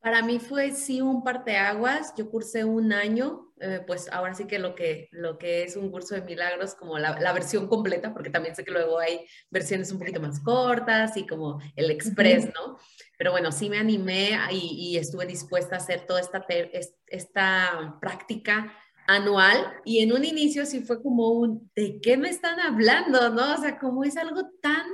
Para 0.00 0.22
mí 0.22 0.38
fue 0.38 0.70
sí 0.70 1.00
un 1.00 1.24
parteaguas. 1.24 2.14
Yo 2.16 2.30
cursé 2.30 2.64
un 2.64 2.92
año, 2.92 3.52
eh, 3.60 3.82
pues 3.84 4.08
ahora 4.12 4.32
sí 4.32 4.46
que 4.46 4.60
lo, 4.60 4.76
que 4.76 5.08
lo 5.10 5.38
que 5.38 5.64
es 5.64 5.76
un 5.76 5.90
curso 5.90 6.14
de 6.14 6.22
milagros, 6.22 6.74
como 6.74 6.98
la, 6.98 7.18
la, 7.18 7.32
versión 7.32 7.66
completa, 7.66 8.14
porque 8.14 8.30
también 8.30 8.54
sé 8.54 8.64
que 8.64 8.70
luego 8.70 9.00
hay 9.00 9.26
versiones 9.50 9.90
un 9.90 9.98
poquito 9.98 10.20
más 10.20 10.38
cortas 10.40 11.16
y 11.16 11.26
como 11.26 11.60
el 11.74 11.90
express, 11.90 12.46
¿no? 12.46 12.78
Pero 13.18 13.32
bueno, 13.32 13.50
sí 13.50 13.68
me 13.68 13.78
animé 13.78 14.38
y, 14.52 14.92
y 14.92 14.98
estuve 14.98 15.26
dispuesta 15.26 15.74
a 15.74 15.78
hacer 15.78 16.06
toda 16.06 16.20
esta, 16.20 16.46
esta 17.08 17.98
práctica 18.00 18.72
anual 19.08 19.72
y 19.84 20.00
en 20.00 20.12
un 20.12 20.24
inicio 20.24 20.64
sí 20.64 20.80
fue 20.80 21.02
como 21.02 21.30
un, 21.30 21.70
¿de 21.74 22.00
qué 22.00 22.16
me 22.16 22.28
están 22.28 22.60
hablando? 22.60 23.30
¿No? 23.30 23.54
O 23.54 23.56
sea, 23.56 23.78
como 23.78 24.04
es 24.04 24.16
algo 24.16 24.42
tan 24.62 24.86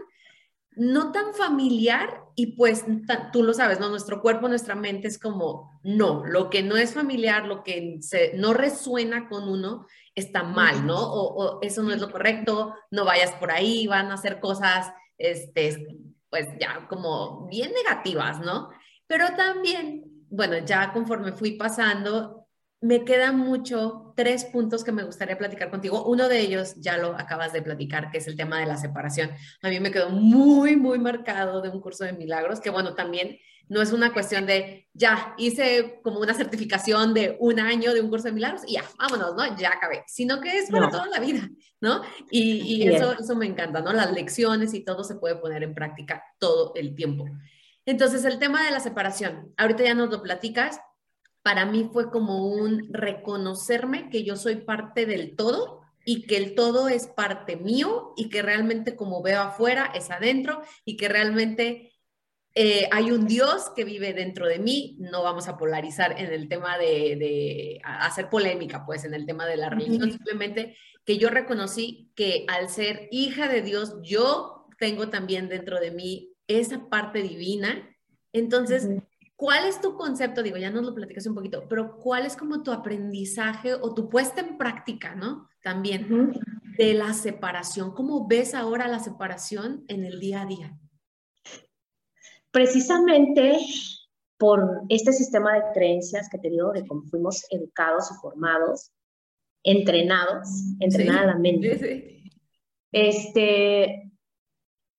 no 0.77 1.13
tan 1.13 1.35
familiar 1.35 2.25
y 2.37 2.57
pues 2.57 2.85
tú 3.33 3.43
lo 3.43 3.55
sabes, 3.55 3.79
¿no? 3.79 3.89
Nuestro 3.89 4.21
cuerpo, 4.21 4.49
nuestra 4.49 4.75
mente 4.75 5.09
es 5.09 5.19
como, 5.19 5.79
no, 5.83 6.25
lo 6.27 6.51
que 6.51 6.63
no 6.63 6.77
es 6.77 6.95
familiar, 6.95 7.47
lo 7.47 7.63
que 7.63 8.01
no 8.35 8.55
resuena 8.55 9.29
con 9.29 9.49
uno, 9.49 9.87
está 10.15 10.43
mal, 10.43 10.87
¿no? 10.87 10.99
O, 10.99 11.61
eso 11.63 11.83
no 11.83 11.93
es 11.93 12.01
lo 12.01 12.11
correcto, 12.11 12.75
no 12.91 13.05
vayas 13.05 13.33
por 13.33 13.51
ahí, 13.51 13.87
van 13.87 14.11
a 14.11 14.15
hacer 14.15 14.41
cosas, 14.41 14.93
este, 15.19 15.87
pues 16.29 16.47
ya 16.61 16.87
como 16.89 17.47
bien 17.47 17.73
negativas, 17.73 18.41
¿no? 18.41 18.71
Pero 19.07 19.27
también, 19.37 20.25
bueno, 20.29 20.59
ya 20.59 20.93
conforme 20.93 21.33
fui 21.33 21.53
pasando, 21.53 22.44
me 22.85 23.03
quedan 23.03 23.39
mucho 23.39 24.13
tres 24.15 24.45
puntos 24.45 24.85
que 24.85 24.93
me 24.93 25.05
gustaría 25.05 25.39
platicar 25.39 25.71
contigo. 25.71 26.05
Uno 26.05 26.29
de 26.29 26.41
ellos 26.41 26.75
ya 26.77 26.99
lo 26.99 27.19
acabas 27.19 27.55
de 27.55 27.63
platicar, 27.63 28.11
que 28.11 28.19
es 28.19 28.27
el 28.27 28.37
tema 28.37 28.61
de 28.61 28.67
la 28.67 28.77
separación. 28.77 29.31
A 29.63 29.71
mí 29.71 29.81
me 29.81 29.91
quedó 29.91 30.11
muy, 30.11 30.77
muy 30.77 30.99
marcado 30.99 31.63
de 31.63 31.71
un 31.71 31.81
curso 31.81 32.05
de 32.05 32.13
milagros, 32.13 32.61
que 32.61 32.69
bueno, 32.69 32.95
también 32.95 33.39
no 33.69 33.81
es 33.81 33.91
una 33.91 34.13
cuestión 34.13 34.45
de, 34.45 34.87
ya, 34.93 35.35
hice 35.39 36.01
como 36.03 36.21
una 36.21 36.35
certificación 36.35 37.15
de 37.15 37.39
un 37.41 37.59
año 37.59 37.95
de 37.95 38.03
un 38.03 38.11
curso 38.11 38.27
de 38.27 38.33
milagros 38.33 38.61
y 38.67 38.75
ya, 38.75 38.85
vámonos, 38.99 39.35
¿no? 39.35 39.57
Ya 39.57 39.71
acabé, 39.71 40.05
sino 40.07 40.43
que 40.43 40.59
es 40.59 40.71
para 40.71 40.91
toda 40.91 41.07
la 41.07 41.21
vida, 41.21 41.49
¿no? 41.81 42.03
Y, 42.31 42.83
y 42.83 42.87
eso, 42.87 43.15
eso 43.19 43.35
me 43.35 43.47
encanta, 43.47 43.81
¿no? 43.81 43.95
Las 43.95 44.13
lecciones 44.13 44.75
y 44.75 44.85
todo 44.85 45.05
se 45.05 45.15
puede 45.15 45.37
poner 45.37 45.63
en 45.63 45.75
práctica 45.75 46.23
todo 46.39 46.75
el 46.75 46.95
tiempo. 46.95 47.25
Entonces, 47.87 48.27
el 48.27 48.39
tema 48.39 48.63
de 48.63 48.73
la 48.73 48.81
separación, 48.81 49.55
ahorita 49.57 49.85
ya 49.85 49.95
nos 49.95 50.11
lo 50.11 50.21
platicas, 50.21 50.81
para 51.45 51.67
mí 51.67 51.91
fue 51.93 52.11
como 52.11 52.49
un 52.49 52.89
reconocerme 52.91 54.09
que 54.09 54.25
yo 54.25 54.35
soy 54.35 54.57
parte 54.57 55.05
del 55.05 55.37
todo 55.37 55.83
y 56.03 56.23
que 56.23 56.39
el 56.39 56.55
todo 56.55 56.89
es 56.89 57.07
parte 57.07 57.57
mío 57.57 58.15
y 58.17 58.31
que 58.31 58.41
realmente 58.41 58.97
como 58.97 59.23
veo 59.23 59.43
afuera 59.43 59.93
es 59.95 60.11
adentro 60.11 60.63
y 60.87 60.97
que 60.97 61.07
realmente 61.07 61.93
eh, 62.55 62.89
hay 62.91 63.11
un 63.11 63.27
Dios 63.27 63.71
que 63.77 63.85
vive 63.85 64.15
dentro 64.15 64.47
de 64.47 64.59
mí, 64.59 64.97
no 64.99 65.23
vamos 65.23 65.47
a 65.47 65.59
polarizar 65.59 66.19
en 66.19 66.33
el 66.33 66.49
tema 66.49 66.79
de, 66.79 67.79
hacer 67.85 68.31
polémica, 68.31 68.87
pues 68.87 69.05
en 69.05 69.13
el 69.13 69.27
tema 69.27 69.45
de 69.45 69.59
la 69.59 69.69
religión, 69.69 70.11
simplemente 70.11 70.79
que 71.05 71.19
yo 71.19 71.29
reconocí 71.29 72.11
que 72.15 72.47
al 72.49 72.71
ser 72.71 73.07
hija 73.11 73.49
de 73.49 73.61
Dios, 73.61 73.97
yo 74.03 74.67
tengo 74.79 75.11
también 75.11 75.51
dentro 75.51 75.79
de 75.79 75.91
mí 75.91 76.33
esa 76.49 76.89
parte 76.89 77.21
divina. 77.23 77.95
Entonces, 78.33 78.89
¿Cuál 79.45 79.67
es 79.67 79.79
tu 79.79 79.95
concepto? 79.95 80.43
Digo, 80.43 80.57
ya 80.57 80.71
nos 80.71 80.87
lo 80.87 80.95
platicas 80.95 81.27
un 81.27 81.35
poquito, 81.35 81.69
pero 81.69 81.99
¿cuál 81.99 82.25
es 82.25 82.35
como 82.35 82.63
tu 82.63 82.73
aprendizaje 82.73 83.75
o 83.75 83.93
tu 83.93 84.09
puesta 84.09 84.41
en 84.41 84.57
práctica, 84.57 85.15
¿no? 85.15 85.51
También 85.63 86.33
de 86.79 86.95
la 86.95 87.13
separación. 87.13 87.93
¿Cómo 87.93 88.27
ves 88.27 88.55
ahora 88.55 88.89
la 88.89 89.01
separación 89.01 89.85
en 89.89 90.07
el 90.07 90.19
día 90.19 90.41
a 90.41 90.47
día? 90.47 90.79
Precisamente 92.51 93.59
por 94.39 94.81
este 94.89 95.13
sistema 95.13 95.53
de 95.53 95.63
creencias 95.75 96.31
que 96.31 96.39
te 96.39 96.49
digo, 96.49 96.73
de 96.73 96.87
cómo 96.87 97.03
fuimos 97.03 97.45
educados 97.51 98.11
y 98.13 98.15
formados, 98.23 98.93
entrenados, 99.63 100.49
entrenada 100.81 101.27
la 101.27 101.37
mente. 101.37 102.31
Este, 102.93 104.11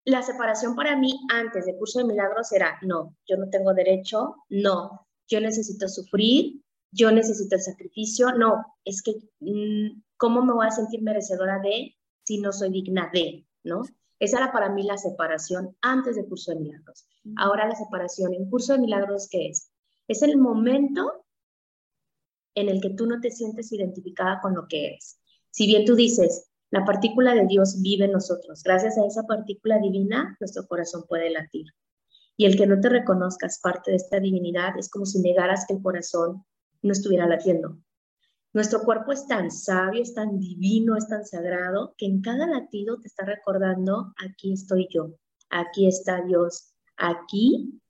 la 0.05 0.21
separación 0.21 0.75
para 0.75 0.95
mí 0.95 1.19
antes 1.29 1.65
de 1.65 1.75
curso 1.75 1.99
de 1.99 2.05
milagros 2.05 2.51
era, 2.51 2.77
no, 2.83 3.17
yo 3.27 3.37
no 3.37 3.49
tengo 3.49 3.73
derecho, 3.73 4.35
no, 4.49 5.07
yo 5.27 5.41
necesito 5.41 5.87
sufrir, 5.87 6.61
yo 6.91 7.11
necesito 7.11 7.55
el 7.55 7.61
sacrificio, 7.61 8.31
no, 8.31 8.63
es 8.85 9.01
que, 9.01 9.15
mm, 9.39 10.01
¿cómo 10.17 10.45
me 10.45 10.53
voy 10.53 10.67
a 10.67 10.71
sentir 10.71 11.01
merecedora 11.01 11.59
de 11.59 11.95
si 12.23 12.39
no 12.39 12.51
soy 12.51 12.69
digna 12.69 13.09
de, 13.11 13.47
¿no? 13.63 13.81
Esa 14.19 14.37
era 14.37 14.51
para 14.51 14.69
mí 14.69 14.83
la 14.83 14.97
separación 14.97 15.75
antes 15.81 16.15
de 16.15 16.25
curso 16.25 16.51
de 16.51 16.59
milagros. 16.59 17.05
Ahora 17.35 17.67
la 17.67 17.75
separación 17.75 18.33
en 18.33 18.49
curso 18.49 18.73
de 18.73 18.79
milagros, 18.79 19.27
¿qué 19.29 19.49
es? 19.49 19.71
Es 20.07 20.21
el 20.21 20.37
momento 20.37 21.25
en 22.53 22.69
el 22.69 22.79
que 22.79 22.91
tú 22.91 23.07
no 23.07 23.19
te 23.19 23.31
sientes 23.31 23.71
identificada 23.73 24.39
con 24.41 24.55
lo 24.55 24.67
que 24.67 24.87
eres. 24.87 25.19
Si 25.51 25.67
bien 25.67 25.83
tú 25.83 25.95
dices, 25.95 26.49
la 26.71 26.83
partícula 26.83 27.33
de 27.33 27.45
Dios 27.45 27.81
vive 27.81 28.05
en 28.05 28.11
nosotros. 28.11 28.63
Gracias 28.63 28.97
a 28.97 29.05
esa 29.05 29.23
partícula 29.23 29.79
divina, 29.79 30.35
nuestro 30.39 30.67
corazón 30.67 31.05
puede 31.07 31.29
latir. 31.29 31.67
Y 32.37 32.45
el 32.45 32.57
que 32.57 32.67
no 32.67 32.79
te 32.79 32.89
reconozcas 32.89 33.59
parte 33.61 33.91
de 33.91 33.97
esta 33.97 34.19
divinidad 34.19 34.77
es 34.77 34.89
como 34.89 35.05
si 35.05 35.19
negaras 35.19 35.65
que 35.67 35.75
el 35.75 35.81
corazón 35.81 36.43
no 36.81 36.91
estuviera 36.91 37.27
latiendo. 37.27 37.77
Nuestro 38.53 38.81
cuerpo 38.83 39.11
es 39.11 39.27
tan 39.27 39.51
sabio, 39.51 40.01
es 40.01 40.13
tan 40.13 40.39
divino, 40.39 40.95
es 40.95 41.07
tan 41.07 41.25
sagrado, 41.25 41.93
que 41.97 42.05
en 42.05 42.21
cada 42.21 42.47
latido 42.47 42.99
te 42.99 43.07
está 43.07 43.25
recordando, 43.25 44.13
aquí 44.17 44.53
estoy 44.53 44.87
yo, 44.93 45.15
aquí 45.49 45.87
está 45.87 46.21
Dios, 46.21 46.73
aquí 46.97 47.81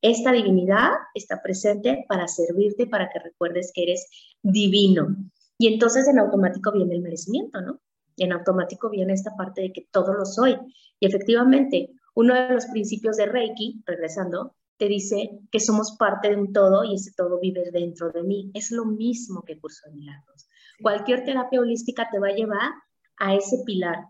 esta 0.00 0.32
divinidad 0.32 0.92
está 1.14 1.42
presente 1.42 2.04
para 2.08 2.28
servirte, 2.28 2.86
para 2.86 3.08
que 3.10 3.18
recuerdes 3.18 3.70
que 3.74 3.84
eres 3.84 4.06
divino. 4.42 5.16
Y 5.58 5.72
entonces 5.72 6.08
en 6.08 6.18
automático 6.18 6.72
viene 6.72 6.94
el 6.94 7.02
merecimiento, 7.02 7.60
¿no? 7.62 7.80
En 8.16 8.32
automático 8.32 8.90
viene 8.90 9.12
esta 9.12 9.34
parte 9.36 9.62
de 9.62 9.72
que 9.72 9.88
todo 9.90 10.14
lo 10.14 10.24
soy. 10.24 10.56
Y 11.00 11.06
efectivamente, 11.06 11.90
uno 12.14 12.34
de 12.34 12.54
los 12.54 12.66
principios 12.66 13.16
de 13.16 13.26
Reiki, 13.26 13.82
regresando, 13.86 14.54
te 14.76 14.86
dice 14.86 15.30
que 15.50 15.60
somos 15.60 15.96
parte 15.98 16.30
de 16.30 16.36
un 16.36 16.52
todo 16.52 16.84
y 16.84 16.94
ese 16.94 17.12
todo 17.16 17.38
vive 17.40 17.70
dentro 17.72 18.10
de 18.10 18.22
mí. 18.22 18.50
Es 18.54 18.70
lo 18.70 18.84
mismo 18.84 19.42
que 19.42 19.58
Curso 19.58 19.88
de 19.88 19.96
Milagros. 19.96 20.48
Cualquier 20.82 21.24
terapia 21.24 21.60
holística 21.60 22.08
te 22.10 22.18
va 22.18 22.28
a 22.28 22.34
llevar 22.34 22.72
a 23.18 23.34
ese 23.34 23.62
pilar. 23.64 24.06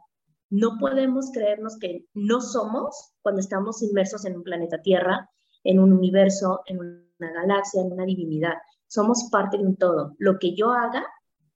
No 0.50 0.78
podemos 0.78 1.30
creernos 1.32 1.78
que 1.78 2.06
no 2.14 2.40
somos 2.40 3.12
cuando 3.22 3.40
estamos 3.40 3.82
inmersos 3.82 4.24
en 4.24 4.36
un 4.36 4.42
planeta 4.42 4.80
Tierra, 4.80 5.30
en 5.62 5.78
un 5.78 5.92
universo, 5.92 6.60
en 6.66 6.78
una 6.78 7.32
galaxia, 7.32 7.82
en 7.82 7.92
una 7.92 8.04
divinidad. 8.04 8.54
Somos 8.86 9.28
parte 9.30 9.58
de 9.58 9.64
un 9.64 9.76
todo. 9.76 10.14
Lo 10.18 10.38
que 10.38 10.54
yo 10.54 10.72
haga 10.72 11.04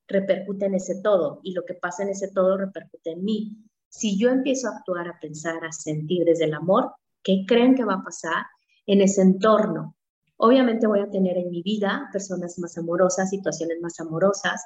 repercute 0.08 0.66
en 0.66 0.74
ese 0.74 1.00
todo 1.02 1.40
y 1.42 1.52
lo 1.52 1.64
que 1.64 1.74
pasa 1.74 2.02
en 2.02 2.08
ese 2.08 2.28
todo 2.32 2.56
repercute 2.56 3.12
en 3.12 3.24
mí. 3.24 3.56
Si 3.88 4.18
yo 4.18 4.30
empiezo 4.30 4.68
a 4.68 4.78
actuar, 4.78 5.08
a 5.08 5.18
pensar, 5.20 5.64
a 5.64 5.72
sentir 5.72 6.24
desde 6.24 6.44
el 6.44 6.54
amor, 6.54 6.92
¿qué 7.22 7.44
creen 7.46 7.74
que 7.74 7.84
va 7.84 7.94
a 7.94 8.04
pasar? 8.04 8.44
en 8.88 9.02
ese 9.02 9.22
entorno. 9.22 9.94
Obviamente 10.38 10.86
voy 10.86 11.00
a 11.00 11.10
tener 11.10 11.36
en 11.36 11.50
mi 11.50 11.62
vida 11.62 12.08
personas 12.12 12.58
más 12.58 12.76
amorosas, 12.78 13.30
situaciones 13.30 13.80
más 13.80 14.00
amorosas, 14.00 14.64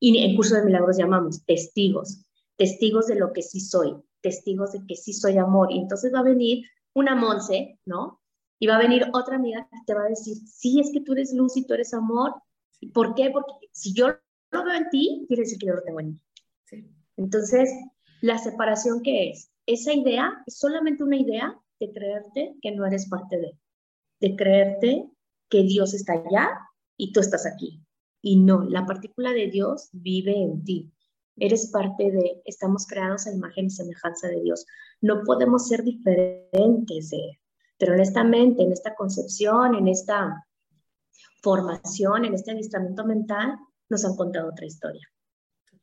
y 0.00 0.16
en 0.18 0.36
curso 0.36 0.54
de 0.54 0.64
milagros 0.64 0.96
llamamos 0.96 1.44
testigos, 1.44 2.24
testigos 2.56 3.06
de 3.06 3.16
lo 3.16 3.32
que 3.32 3.42
sí 3.42 3.60
soy, 3.60 3.94
testigos 4.20 4.72
de 4.72 4.84
que 4.86 4.96
sí 4.96 5.12
soy 5.12 5.38
amor. 5.38 5.70
Y 5.70 5.78
entonces 5.78 6.12
va 6.14 6.20
a 6.20 6.24
venir 6.24 6.64
una 6.94 7.14
Monse, 7.14 7.78
¿no? 7.84 8.20
Y 8.58 8.66
va 8.66 8.76
a 8.76 8.82
venir 8.82 9.06
otra 9.12 9.36
amiga 9.36 9.68
que 9.70 9.78
te 9.86 9.94
va 9.94 10.04
a 10.04 10.08
decir, 10.08 10.36
sí, 10.46 10.80
es 10.80 10.90
que 10.92 11.00
tú 11.00 11.12
eres 11.12 11.32
luz 11.32 11.56
y 11.56 11.66
tú 11.66 11.74
eres 11.74 11.94
amor. 11.94 12.34
¿Por 12.92 13.14
qué? 13.14 13.30
Porque 13.30 13.52
si 13.72 13.92
yo 13.92 14.08
lo 14.52 14.64
veo 14.64 14.74
en 14.74 14.90
ti, 14.90 15.24
quiere 15.26 15.42
decir 15.42 15.58
que 15.58 15.66
yo 15.66 15.74
lo 15.74 15.82
tengo 15.82 16.00
en 16.00 16.12
mí. 16.12 16.22
Entonces, 17.16 17.70
la 18.20 18.38
separación 18.38 19.02
que 19.02 19.30
es, 19.30 19.50
esa 19.66 19.92
idea 19.92 20.42
es 20.46 20.58
solamente 20.58 21.04
una 21.04 21.16
idea 21.16 21.58
de 21.80 21.92
creerte 21.92 22.54
que 22.62 22.72
no 22.72 22.86
eres 22.86 23.08
parte 23.08 23.38
de, 23.38 23.58
de 24.20 24.36
creerte 24.36 25.08
que 25.48 25.62
Dios 25.62 25.94
está 25.94 26.14
allá 26.14 26.50
y 26.96 27.12
tú 27.12 27.20
estás 27.20 27.46
aquí. 27.46 27.82
Y 28.22 28.36
no, 28.36 28.62
la 28.62 28.86
partícula 28.86 29.32
de 29.32 29.48
Dios 29.48 29.88
vive 29.92 30.40
en 30.40 30.64
ti. 30.64 30.92
Eres 31.36 31.70
parte 31.70 32.10
de, 32.10 32.42
estamos 32.44 32.86
creados 32.86 33.26
a 33.26 33.32
imagen 33.32 33.66
y 33.66 33.70
semejanza 33.70 34.28
de 34.28 34.40
Dios. 34.42 34.66
No 35.00 35.22
podemos 35.24 35.66
ser 35.66 35.82
diferentes 35.82 37.10
de 37.10 37.16
Él. 37.16 37.38
Pero 37.78 37.94
honestamente, 37.94 38.62
en 38.62 38.70
esta 38.70 38.94
concepción, 38.94 39.74
en 39.74 39.88
esta 39.88 40.46
formación, 41.42 42.24
en 42.24 42.34
este 42.34 42.52
adiestramiento 42.52 43.04
mental, 43.04 43.58
nos 43.92 44.04
han 44.04 44.16
contado 44.16 44.48
otra 44.48 44.66
historia. 44.66 45.08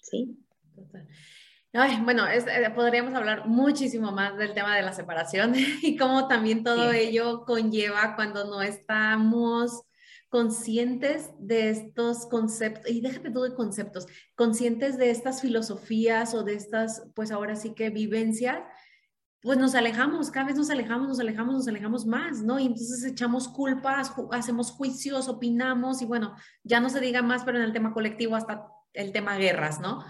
¿Sí? 0.01 0.37
Total 0.75 1.07
bueno, 2.03 2.27
eh, 2.27 2.71
podríamos 2.73 3.13
hablar 3.13 3.47
muchísimo 3.47 4.11
más 4.11 4.37
del 4.37 4.53
tema 4.53 4.75
de 4.75 4.81
la 4.81 4.93
separación 4.93 5.53
y 5.81 5.97
cómo 5.97 6.27
también 6.27 6.63
todo 6.63 6.91
ello 6.91 7.45
conlleva 7.45 8.15
cuando 8.15 8.45
no 8.45 8.61
estamos 8.61 9.83
conscientes 10.29 11.31
de 11.39 11.71
estos 11.71 12.27
conceptos, 12.27 12.91
y 12.91 13.01
déjate 13.01 13.31
tú 13.31 13.41
de 13.41 13.55
conceptos, 13.55 14.05
conscientes 14.35 14.97
de 14.99 15.09
estas 15.09 15.41
filosofías 15.41 16.35
o 16.35 16.43
de 16.43 16.53
estas, 16.53 17.03
pues 17.15 17.31
ahora 17.31 17.55
sí 17.55 17.73
que 17.73 17.89
vivencias, 17.89 18.61
pues 19.41 19.57
nos 19.57 19.73
alejamos, 19.75 20.31
cada 20.31 20.47
vez 20.47 20.55
nos 20.55 20.69
alejamos, 20.69 21.07
nos 21.07 21.19
alejamos, 21.19 21.53
nos 21.55 21.67
alejamos 21.67 22.05
más, 22.05 22.41
¿no? 22.41 22.59
Y 22.59 22.65
entonces 22.65 23.03
echamos 23.05 23.47
culpas, 23.47 24.11
hacemos 24.31 24.71
juicios, 24.71 25.29
opinamos 25.29 26.01
y 26.01 26.05
bueno, 26.05 26.35
ya 26.63 26.79
no 26.79 26.89
se 26.89 26.99
diga 26.99 27.21
más, 27.21 27.43
pero 27.45 27.57
en 27.57 27.63
el 27.63 27.73
tema 27.73 27.93
colectivo 27.93 28.35
hasta 28.35 28.67
el 28.93 29.11
tema 29.13 29.37
guerras, 29.37 29.79
¿no? 29.79 30.03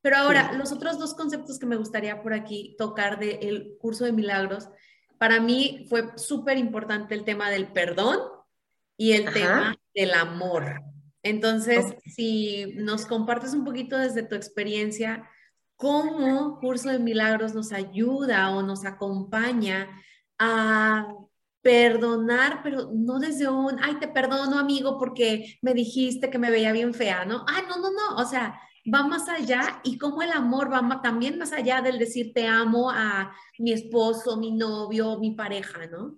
Pero 0.00 0.16
ahora, 0.16 0.52
los 0.54 0.72
otros 0.72 0.98
dos 0.98 1.14
conceptos 1.14 1.60
que 1.60 1.66
me 1.66 1.76
gustaría 1.76 2.22
por 2.22 2.34
aquí 2.34 2.74
tocar 2.76 3.20
del 3.20 3.76
curso 3.78 4.04
de 4.04 4.12
milagros, 4.12 4.68
para 5.16 5.40
mí 5.40 5.86
fue 5.88 6.10
súper 6.16 6.58
importante 6.58 7.14
el 7.14 7.24
tema 7.24 7.50
del 7.50 7.68
perdón 7.68 8.18
y 8.96 9.12
el 9.12 9.32
tema 9.32 9.76
del 9.94 10.14
amor. 10.14 10.82
Entonces, 11.22 11.94
si 12.04 12.74
nos 12.78 13.06
compartes 13.06 13.54
un 13.54 13.64
poquito 13.64 13.96
desde 13.96 14.24
tu 14.24 14.34
experiencia, 14.34 15.28
cómo 15.82 16.60
Curso 16.60 16.90
de 16.90 17.00
Milagros 17.00 17.56
nos 17.56 17.72
ayuda 17.72 18.54
o 18.54 18.62
nos 18.62 18.84
acompaña 18.84 19.88
a 20.38 21.08
perdonar, 21.60 22.60
pero 22.62 22.92
no 22.94 23.18
desde 23.18 23.48
un, 23.48 23.78
ay, 23.82 23.96
te 23.96 24.06
perdono 24.06 24.60
amigo 24.60 24.96
porque 24.96 25.58
me 25.60 25.74
dijiste 25.74 26.30
que 26.30 26.38
me 26.38 26.52
veía 26.52 26.70
bien 26.70 26.94
fea, 26.94 27.24
¿no? 27.24 27.44
Ah, 27.48 27.62
no, 27.68 27.78
no, 27.78 27.90
no, 27.90 28.22
o 28.22 28.24
sea, 28.24 28.60
va 28.94 29.02
más 29.08 29.28
allá 29.28 29.80
y 29.82 29.98
cómo 29.98 30.22
el 30.22 30.30
amor 30.30 30.72
va 30.72 31.02
también 31.02 31.36
más 31.36 31.52
allá 31.52 31.82
del 31.82 31.98
decir 31.98 32.32
te 32.32 32.46
amo 32.46 32.88
a 32.88 33.34
mi 33.58 33.72
esposo, 33.72 34.36
mi 34.36 34.52
novio, 34.52 35.18
mi 35.18 35.32
pareja, 35.32 35.88
¿no? 35.88 36.16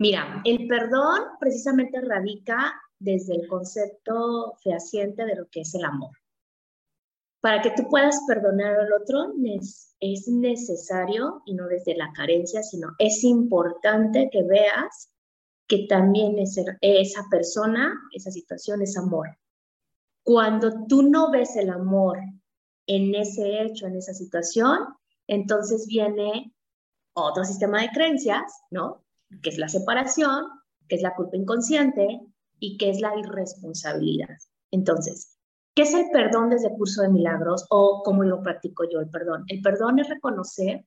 Mira, 0.00 0.42
el 0.44 0.66
perdón 0.66 1.20
precisamente 1.38 2.00
radica 2.00 2.74
desde 2.98 3.36
el 3.36 3.46
concepto 3.46 4.56
fehaciente 4.64 5.24
de 5.24 5.36
lo 5.36 5.48
que 5.48 5.60
es 5.60 5.72
el 5.76 5.84
amor. 5.84 6.19
Para 7.40 7.62
que 7.62 7.70
tú 7.70 7.88
puedas 7.88 8.20
perdonar 8.28 8.78
al 8.78 8.92
otro 8.92 9.32
es 10.00 10.28
necesario, 10.28 11.42
y 11.46 11.54
no 11.54 11.66
desde 11.66 11.96
la 11.96 12.12
carencia, 12.12 12.62
sino 12.62 12.88
es 12.98 13.24
importante 13.24 14.28
que 14.30 14.42
veas 14.42 15.10
que 15.66 15.86
también 15.88 16.36
esa 16.38 17.24
persona, 17.30 17.94
esa 18.12 18.30
situación 18.30 18.82
es 18.82 18.96
amor. 18.98 19.28
Cuando 20.22 20.86
tú 20.86 21.02
no 21.02 21.30
ves 21.30 21.56
el 21.56 21.70
amor 21.70 22.18
en 22.86 23.14
ese 23.14 23.62
hecho, 23.62 23.86
en 23.86 23.96
esa 23.96 24.12
situación, 24.12 24.78
entonces 25.26 25.86
viene 25.86 26.52
otro 27.14 27.44
sistema 27.44 27.80
de 27.80 27.90
creencias, 27.90 28.52
¿no? 28.70 29.04
Que 29.42 29.50
es 29.50 29.58
la 29.58 29.68
separación, 29.68 30.44
que 30.88 30.96
es 30.96 31.02
la 31.02 31.14
culpa 31.14 31.36
inconsciente 31.36 32.20
y 32.58 32.76
que 32.76 32.90
es 32.90 33.00
la 33.00 33.16
irresponsabilidad. 33.16 34.36
Entonces, 34.72 35.38
¿qué 35.74 35.82
es 35.82 35.94
el 35.94 36.10
perdón 36.10 36.50
desde 36.50 36.68
el 36.68 36.74
curso 36.74 37.02
de 37.02 37.08
milagros 37.08 37.66
o 37.70 38.02
cómo 38.04 38.22
lo 38.24 38.42
practico 38.42 38.84
yo 38.90 39.00
el 39.00 39.08
perdón? 39.08 39.44
El 39.48 39.62
perdón 39.62 39.98
es 39.98 40.08
reconocer 40.08 40.84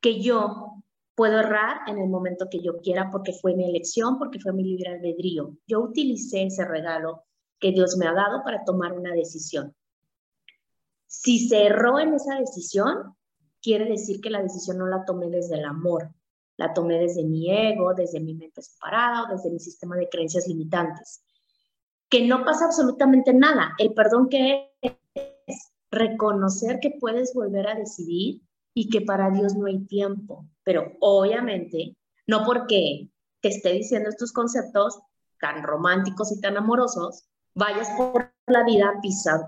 que 0.00 0.20
yo 0.20 0.82
puedo 1.14 1.40
errar 1.40 1.80
en 1.88 1.98
el 1.98 2.08
momento 2.08 2.48
que 2.48 2.62
yo 2.62 2.78
quiera 2.78 3.10
porque 3.10 3.32
fue 3.32 3.54
mi 3.56 3.64
elección, 3.64 4.18
porque 4.18 4.38
fue 4.38 4.52
mi 4.52 4.62
libre 4.62 4.90
albedrío. 4.90 5.56
Yo 5.66 5.80
utilicé 5.80 6.44
ese 6.44 6.64
regalo 6.64 7.24
que 7.58 7.72
Dios 7.72 7.96
me 7.96 8.06
ha 8.06 8.12
dado 8.12 8.44
para 8.44 8.64
tomar 8.64 8.92
una 8.92 9.12
decisión. 9.12 9.74
Si 11.06 11.48
se 11.48 11.66
erró 11.66 11.98
en 11.98 12.14
esa 12.14 12.36
decisión, 12.36 13.16
quiere 13.60 13.86
decir 13.86 14.20
que 14.20 14.30
la 14.30 14.42
decisión 14.42 14.78
no 14.78 14.86
la 14.86 15.04
tomé 15.04 15.28
desde 15.28 15.56
el 15.56 15.64
amor, 15.64 16.14
la 16.56 16.72
tomé 16.72 16.98
desde 16.98 17.24
mi 17.24 17.50
ego, 17.50 17.94
desde 17.94 18.20
mi 18.20 18.34
mente 18.34 18.62
separada, 18.62 19.26
desde 19.32 19.50
mi 19.50 19.58
sistema 19.58 19.96
de 19.96 20.08
creencias 20.08 20.46
limitantes. 20.46 21.24
Que 22.08 22.26
no 22.26 22.44
pasa 22.44 22.66
absolutamente 22.66 23.32
nada. 23.34 23.74
El 23.78 23.92
perdón 23.92 24.28
que 24.28 24.72
es 24.82 25.72
reconocer 25.90 26.80
que 26.80 26.96
puedes 27.00 27.34
volver 27.34 27.68
a 27.68 27.74
decidir 27.74 28.42
y 28.74 28.88
que 28.90 29.00
para 29.00 29.30
Dios 29.30 29.54
no 29.54 29.66
hay 29.66 29.84
tiempo. 29.86 30.46
Pero 30.64 30.92
obviamente, 31.00 31.96
no 32.26 32.44
porque 32.44 33.10
te 33.40 33.48
esté 33.48 33.72
diciendo 33.72 34.08
estos 34.08 34.32
conceptos 34.32 35.00
tan 35.40 35.62
románticos 35.62 36.32
y 36.32 36.40
tan 36.40 36.56
amorosos, 36.56 37.28
vayas 37.54 37.88
por 37.96 38.32
la 38.46 38.64
vida 38.64 38.94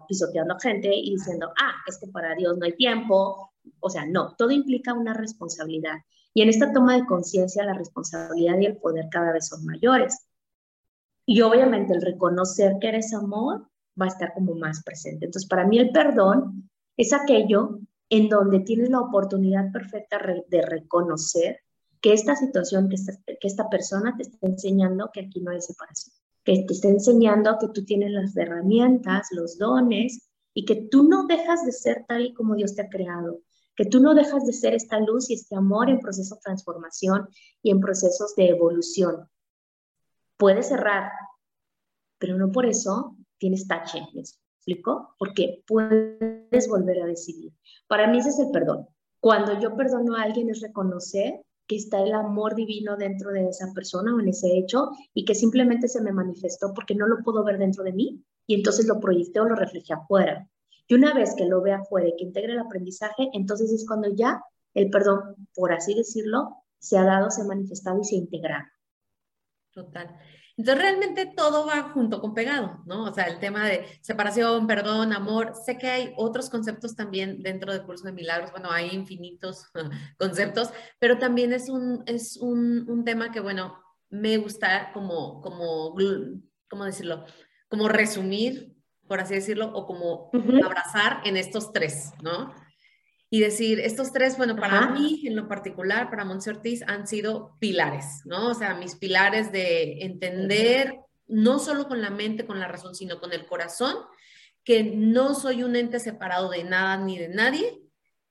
pisoteando 0.08 0.54
a 0.54 0.60
gente 0.60 0.90
y 0.94 1.12
diciendo, 1.12 1.52
ah, 1.60 1.74
es 1.86 1.98
que 1.98 2.08
para 2.08 2.34
Dios 2.34 2.56
no 2.58 2.66
hay 2.66 2.76
tiempo. 2.76 3.52
O 3.80 3.90
sea, 3.90 4.06
no, 4.06 4.34
todo 4.36 4.50
implica 4.50 4.94
una 4.94 5.14
responsabilidad. 5.14 5.98
Y 6.34 6.42
en 6.42 6.48
esta 6.48 6.72
toma 6.72 6.96
de 6.96 7.06
conciencia, 7.06 7.64
la 7.64 7.74
responsabilidad 7.74 8.58
y 8.58 8.66
el 8.66 8.76
poder 8.76 9.06
cada 9.10 9.32
vez 9.32 9.48
son 9.48 9.64
mayores. 9.64 10.26
Y 11.30 11.42
obviamente 11.42 11.92
el 11.92 12.02
reconocer 12.02 12.78
que 12.80 12.88
eres 12.88 13.14
amor 13.14 13.68
va 14.00 14.06
a 14.06 14.08
estar 14.08 14.34
como 14.34 14.56
más 14.56 14.82
presente. 14.82 15.26
Entonces, 15.26 15.48
para 15.48 15.64
mí 15.64 15.78
el 15.78 15.90
perdón 15.90 16.68
es 16.96 17.12
aquello 17.12 17.78
en 18.08 18.28
donde 18.28 18.58
tienes 18.60 18.90
la 18.90 19.00
oportunidad 19.00 19.70
perfecta 19.70 20.18
de 20.48 20.62
reconocer 20.62 21.60
que 22.00 22.14
esta 22.14 22.34
situación, 22.34 22.88
que 22.88 22.96
esta, 22.96 23.12
que 23.24 23.46
esta 23.46 23.68
persona 23.68 24.16
te 24.16 24.24
está 24.24 24.44
enseñando 24.48 25.10
que 25.12 25.20
aquí 25.20 25.40
no 25.40 25.52
hay 25.52 25.60
separación 25.60 26.16
que 26.44 26.64
te 26.66 26.72
está 26.72 26.88
enseñando 26.88 27.58
que 27.60 27.68
tú 27.68 27.84
tienes 27.84 28.10
las 28.10 28.36
herramientas, 28.36 29.28
los 29.30 29.58
dones 29.58 30.30
y 30.54 30.64
que 30.64 30.88
tú 30.90 31.04
no 31.04 31.26
dejas 31.26 31.64
de 31.64 31.72
ser 31.72 32.04
tal 32.08 32.26
y 32.26 32.34
como 32.34 32.54
Dios 32.56 32.74
te 32.74 32.82
ha 32.82 32.88
creado, 32.88 33.40
que 33.76 33.84
tú 33.84 34.00
no 34.00 34.14
dejas 34.14 34.46
de 34.46 34.52
ser 34.52 34.74
esta 34.74 34.98
luz 34.98 35.30
y 35.30 35.34
este 35.34 35.54
amor 35.54 35.90
en 35.90 36.00
proceso 36.00 36.34
de 36.34 36.40
transformación 36.40 37.28
y 37.62 37.70
en 37.70 37.80
procesos 37.80 38.34
de 38.34 38.48
evolución. 38.48 39.28
Puedes 40.40 40.68
cerrar, 40.68 41.12
pero 42.18 42.34
no 42.38 42.50
por 42.50 42.64
eso 42.64 43.14
tienes 43.36 43.68
tache, 43.68 44.00
¿me 44.14 44.22
explico? 44.22 45.14
Porque 45.18 45.62
puedes 45.66 46.66
volver 46.66 47.02
a 47.02 47.04
decidir. 47.04 47.52
Para 47.86 48.06
mí 48.06 48.20
ese 48.20 48.30
es 48.30 48.38
el 48.38 48.50
perdón. 48.50 48.88
Cuando 49.20 49.60
yo 49.60 49.76
perdono 49.76 50.16
a 50.16 50.22
alguien 50.22 50.48
es 50.48 50.62
reconocer 50.62 51.42
que 51.66 51.76
está 51.76 52.02
el 52.02 52.14
amor 52.14 52.54
divino 52.54 52.96
dentro 52.96 53.32
de 53.32 53.50
esa 53.50 53.70
persona 53.74 54.14
o 54.14 54.20
en 54.20 54.28
ese 54.28 54.56
hecho 54.56 54.88
y 55.12 55.26
que 55.26 55.34
simplemente 55.34 55.88
se 55.88 56.00
me 56.00 56.10
manifestó 56.10 56.72
porque 56.72 56.94
no 56.94 57.06
lo 57.06 57.22
puedo 57.22 57.44
ver 57.44 57.58
dentro 57.58 57.84
de 57.84 57.92
mí 57.92 58.24
y 58.46 58.54
entonces 58.54 58.86
lo 58.86 58.98
proyecté 58.98 59.40
o 59.40 59.44
lo 59.44 59.56
reflejé 59.56 59.92
afuera. 59.92 60.48
Y 60.88 60.94
una 60.94 61.12
vez 61.12 61.34
que 61.34 61.44
lo 61.44 61.60
vea 61.60 61.80
afuera 61.80 62.08
y 62.08 62.16
que 62.16 62.24
integre 62.24 62.54
el 62.54 62.60
aprendizaje, 62.60 63.28
entonces 63.34 63.70
es 63.74 63.86
cuando 63.86 64.08
ya 64.14 64.42
el 64.72 64.88
perdón, 64.88 65.36
por 65.54 65.74
así 65.74 65.94
decirlo, 65.94 66.56
se 66.78 66.96
ha 66.96 67.04
dado, 67.04 67.30
se 67.30 67.42
ha 67.42 67.44
manifestado 67.44 68.00
y 68.00 68.04
se 68.04 68.14
ha 68.14 68.20
integrado. 68.20 68.64
Total. 69.84 70.14
Entonces 70.58 70.82
realmente 70.82 71.24
todo 71.34 71.66
va 71.66 71.90
junto 71.94 72.20
con 72.20 72.34
pegado, 72.34 72.82
¿no? 72.84 73.04
O 73.04 73.14
sea, 73.14 73.24
el 73.24 73.38
tema 73.38 73.66
de 73.66 73.86
separación, 74.02 74.66
perdón, 74.66 75.14
amor. 75.14 75.54
Sé 75.54 75.78
que 75.78 75.86
hay 75.86 76.12
otros 76.18 76.50
conceptos 76.50 76.94
también 76.94 77.42
dentro 77.42 77.72
del 77.72 77.82
curso 77.82 78.04
de 78.04 78.12
milagros, 78.12 78.50
bueno, 78.50 78.70
hay 78.70 78.90
infinitos 78.90 79.70
conceptos, 80.18 80.70
pero 80.98 81.16
también 81.16 81.54
es 81.54 81.70
un, 81.70 82.02
es 82.04 82.36
un, 82.36 82.84
un 82.90 83.04
tema 83.04 83.32
que, 83.32 83.40
bueno, 83.40 83.80
me 84.10 84.36
gusta 84.36 84.92
como, 84.92 85.40
como, 85.40 85.94
¿cómo 86.68 86.84
decirlo? 86.84 87.24
Como 87.68 87.88
resumir, 87.88 88.76
por 89.08 89.20
así 89.20 89.34
decirlo, 89.34 89.72
o 89.72 89.86
como 89.86 90.30
abrazar 90.62 91.22
en 91.24 91.38
estos 91.38 91.72
tres, 91.72 92.12
¿no? 92.22 92.52
Y 93.32 93.38
decir, 93.40 93.78
estos 93.78 94.12
tres, 94.12 94.36
bueno, 94.36 94.56
para 94.56 94.88
mí 94.90 95.22
en 95.24 95.36
lo 95.36 95.46
particular, 95.46 96.10
para 96.10 96.24
Monse 96.24 96.50
Ortiz, 96.50 96.82
han 96.88 97.06
sido 97.06 97.56
pilares, 97.60 98.22
¿no? 98.24 98.48
O 98.48 98.54
sea, 98.54 98.74
mis 98.74 98.96
pilares 98.96 99.52
de 99.52 100.02
entender, 100.02 100.96
no 101.28 101.60
solo 101.60 101.86
con 101.86 102.02
la 102.02 102.10
mente, 102.10 102.44
con 102.44 102.58
la 102.58 102.66
razón, 102.66 102.96
sino 102.96 103.20
con 103.20 103.32
el 103.32 103.46
corazón, 103.46 103.94
que 104.64 104.82
no 104.82 105.34
soy 105.36 105.62
un 105.62 105.76
ente 105.76 106.00
separado 106.00 106.50
de 106.50 106.64
nada 106.64 106.96
ni 106.96 107.18
de 107.18 107.28
nadie, 107.28 107.80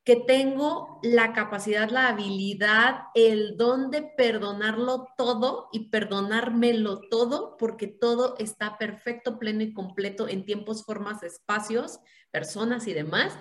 que 0.04 0.16
tengo 0.16 1.00
la 1.04 1.34
capacidad, 1.34 1.90
la 1.90 2.08
habilidad, 2.08 3.04
el 3.14 3.58
don 3.58 3.92
de 3.92 4.02
perdonarlo 4.02 5.08
todo 5.18 5.70
y 5.72 5.90
perdonármelo 5.90 7.02
todo, 7.10 7.58
porque 7.58 7.88
todo 7.88 8.36
está 8.40 8.78
perfecto, 8.78 9.38
pleno 9.38 9.62
y 9.62 9.74
completo 9.74 10.28
en 10.28 10.46
tiempos, 10.46 10.84
formas, 10.84 11.22
espacios, 11.24 12.00
personas 12.32 12.88
y 12.88 12.94
demás, 12.94 13.38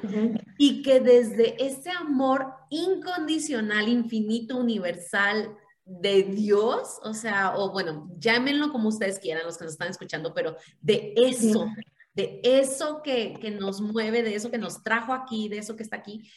y 0.56 0.82
que 0.82 1.00
desde 1.00 1.62
ese 1.64 1.90
amor 1.90 2.52
incondicional, 2.70 3.88
infinito, 3.88 4.56
universal 4.56 5.54
de 5.84 6.22
Dios, 6.22 6.98
o 7.02 7.14
sea, 7.14 7.56
o 7.56 7.70
bueno, 7.70 8.10
llámenlo 8.18 8.70
como 8.70 8.88
ustedes 8.88 9.18
quieran, 9.18 9.44
los 9.46 9.56
que 9.56 9.64
nos 9.64 9.72
están 9.74 9.90
escuchando, 9.90 10.34
pero 10.34 10.56
de 10.80 11.14
eso, 11.16 11.66
de 12.14 12.40
eso 12.42 13.00
que, 13.02 13.38
que 13.40 13.50
nos 13.50 13.80
mueve, 13.80 14.22
de 14.22 14.34
eso 14.34 14.50
que 14.50 14.58
nos 14.58 14.82
trajo 14.82 15.12
aquí, 15.12 15.48
de 15.48 15.58
eso 15.58 15.76
que 15.76 15.82
está 15.82 15.96
aquí, 15.96 16.30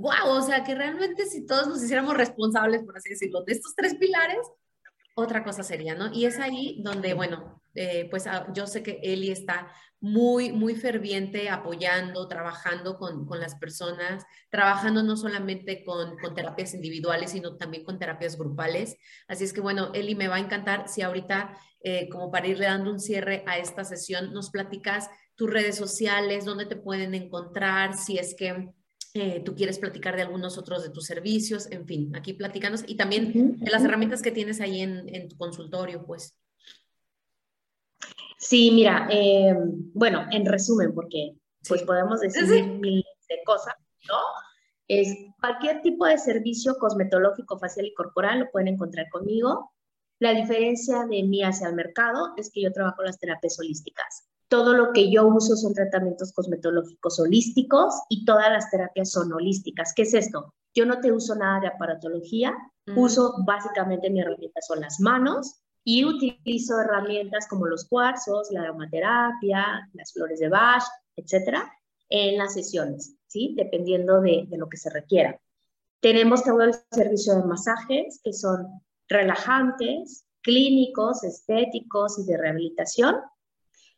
wow, 0.00 0.30
o 0.30 0.42
sea, 0.42 0.64
que 0.64 0.74
realmente 0.74 1.26
si 1.26 1.46
todos 1.46 1.68
nos 1.68 1.82
hiciéramos 1.82 2.16
responsables, 2.16 2.82
por 2.82 2.96
así 2.96 3.10
decirlo, 3.10 3.42
de 3.44 3.52
estos 3.52 3.74
tres 3.74 3.94
pilares, 3.94 4.38
otra 5.14 5.44
cosa 5.44 5.62
sería, 5.62 5.94
¿no? 5.94 6.12
Y 6.12 6.24
es 6.24 6.38
ahí 6.38 6.80
donde, 6.82 7.14
bueno, 7.14 7.62
eh, 7.74 8.08
pues 8.10 8.26
ah, 8.26 8.46
yo 8.54 8.66
sé 8.66 8.82
que 8.82 9.00
Eli 9.02 9.30
está 9.30 9.70
muy, 10.00 10.50
muy 10.50 10.74
ferviente 10.74 11.50
apoyando, 11.50 12.26
trabajando 12.26 12.96
con, 12.96 13.26
con 13.26 13.38
las 13.38 13.54
personas, 13.56 14.24
trabajando 14.48 15.02
no 15.02 15.16
solamente 15.16 15.84
con, 15.84 16.16
con, 16.18 16.34
terapias 16.34 16.74
individuales, 16.74 17.32
sino 17.32 17.56
también 17.56 17.84
con 17.84 17.98
terapias 17.98 18.38
grupales. 18.38 18.96
Así 19.28 19.44
es 19.44 19.52
que, 19.52 19.60
bueno, 19.60 19.90
Eli, 19.92 20.14
me 20.14 20.28
va 20.28 20.36
a 20.36 20.40
encantar 20.40 20.88
si 20.88 21.02
ahorita, 21.02 21.54
eh, 21.82 22.08
como 22.08 22.30
para 22.30 22.48
irle 22.48 22.66
dando 22.66 22.90
un 22.90 23.00
cierre 23.00 23.44
a 23.46 23.58
esta 23.58 23.84
sesión, 23.84 24.32
nos 24.32 24.50
platicas 24.50 25.10
tus 25.34 25.50
redes 25.50 25.76
sociales, 25.76 26.44
dónde 26.44 26.66
te 26.66 26.76
pueden 26.76 27.14
encontrar, 27.14 27.94
si 27.94 28.18
es 28.18 28.34
que 28.34 28.72
eh, 29.14 29.42
tú 29.44 29.54
quieres 29.56 29.78
platicar 29.78 30.14
de 30.14 30.22
algunos 30.22 30.56
otros 30.56 30.84
de 30.84 30.90
tus 30.90 31.06
servicios, 31.06 31.68
en 31.70 31.84
fin, 31.86 32.14
aquí 32.14 32.32
platicamos 32.32 32.84
y 32.86 32.96
también 32.96 33.58
de 33.58 33.70
las 33.70 33.82
herramientas 33.82 34.22
que 34.22 34.30
tienes 34.30 34.60
ahí 34.60 34.80
en, 34.80 35.28
tu 35.28 35.36
consultorio, 35.36 36.04
pues. 36.06 36.36
Sí, 38.38 38.70
mira, 38.70 39.08
eh, 39.10 39.54
bueno, 39.94 40.26
en 40.30 40.46
resumen, 40.46 40.94
porque 40.94 41.34
pues 41.68 41.82
podemos 41.82 42.20
decir 42.20 42.64
mil 42.66 43.04
de 43.28 43.42
cosas, 43.44 43.74
¿no? 44.08 44.18
Es 44.86 45.14
cualquier 45.40 45.82
tipo 45.82 46.06
de 46.06 46.18
servicio 46.18 46.76
cosmetológico, 46.76 47.58
facial 47.58 47.86
y 47.86 47.94
corporal 47.94 48.40
lo 48.40 48.50
pueden 48.50 48.68
encontrar 48.68 49.08
conmigo. 49.08 49.72
La 50.18 50.34
diferencia 50.34 51.06
de 51.08 51.22
mí 51.22 51.42
hacia 51.42 51.68
el 51.68 51.74
mercado 51.74 52.32
es 52.36 52.50
que 52.52 52.62
yo 52.62 52.72
trabajo 52.72 53.02
las 53.02 53.18
terapias 53.18 53.58
holísticas. 53.58 54.29
Todo 54.50 54.74
lo 54.74 54.92
que 54.92 55.12
yo 55.12 55.28
uso 55.28 55.54
son 55.54 55.74
tratamientos 55.74 56.32
cosmetológicos 56.32 57.20
holísticos 57.20 57.94
y 58.08 58.24
todas 58.24 58.50
las 58.50 58.68
terapias 58.68 59.12
son 59.12 59.32
holísticas. 59.32 59.94
¿Qué 59.94 60.02
es 60.02 60.12
esto? 60.12 60.52
Yo 60.74 60.86
no 60.86 60.98
te 61.00 61.12
uso 61.12 61.36
nada 61.36 61.60
de 61.60 61.68
aparatología, 61.68 62.56
uso 62.96 63.36
básicamente 63.46 64.10
mi 64.10 64.20
herramienta 64.20 64.60
son 64.60 64.80
las 64.80 64.98
manos 64.98 65.60
y 65.84 66.04
utilizo 66.04 66.80
herramientas 66.80 67.46
como 67.48 67.66
los 67.66 67.86
cuarzos, 67.86 68.50
la 68.50 68.62
aromaterapia, 68.62 69.88
las 69.92 70.12
flores 70.12 70.40
de 70.40 70.48
Bach, 70.48 70.82
etcétera, 71.14 71.72
en 72.08 72.36
las 72.36 72.52
sesiones, 72.54 73.14
¿sí? 73.28 73.54
Dependiendo 73.56 74.20
de, 74.20 74.46
de 74.48 74.58
lo 74.58 74.68
que 74.68 74.78
se 74.78 74.90
requiera. 74.90 75.40
Tenemos 76.00 76.42
todo 76.42 76.62
el 76.62 76.74
servicio 76.90 77.36
de 77.36 77.44
masajes 77.44 78.20
que 78.24 78.32
son 78.32 78.66
relajantes, 79.08 80.26
clínicos, 80.42 81.22
estéticos 81.22 82.18
y 82.18 82.24
de 82.24 82.36
rehabilitación 82.36 83.14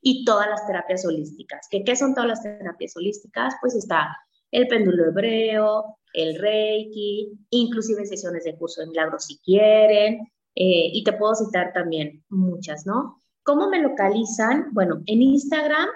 y 0.02 0.24
todas 0.24 0.48
las 0.48 0.66
terapias 0.66 1.06
holísticas. 1.06 1.68
¿Qué, 1.70 1.84
¿Qué 1.84 1.96
son 1.96 2.14
todas 2.14 2.28
las 2.28 2.42
terapias 2.42 2.96
holísticas? 2.96 3.54
Pues 3.60 3.74
está 3.74 4.14
el 4.50 4.66
péndulo 4.68 5.06
hebreo, 5.06 5.96
el 6.12 6.38
reiki, 6.38 7.32
inclusive 7.50 8.04
sesiones 8.04 8.44
de 8.44 8.56
curso 8.56 8.82
de 8.82 8.88
milagros 8.88 9.24
si 9.24 9.38
quieren, 9.38 10.20
eh, 10.54 10.90
y 10.92 11.02
te 11.04 11.14
puedo 11.14 11.34
citar 11.34 11.72
también 11.72 12.22
muchas, 12.28 12.84
¿no? 12.84 13.16
¿Cómo 13.42 13.68
me 13.70 13.80
localizan? 13.80 14.68
Bueno, 14.72 15.02
en 15.06 15.22
Instagram 15.22 15.88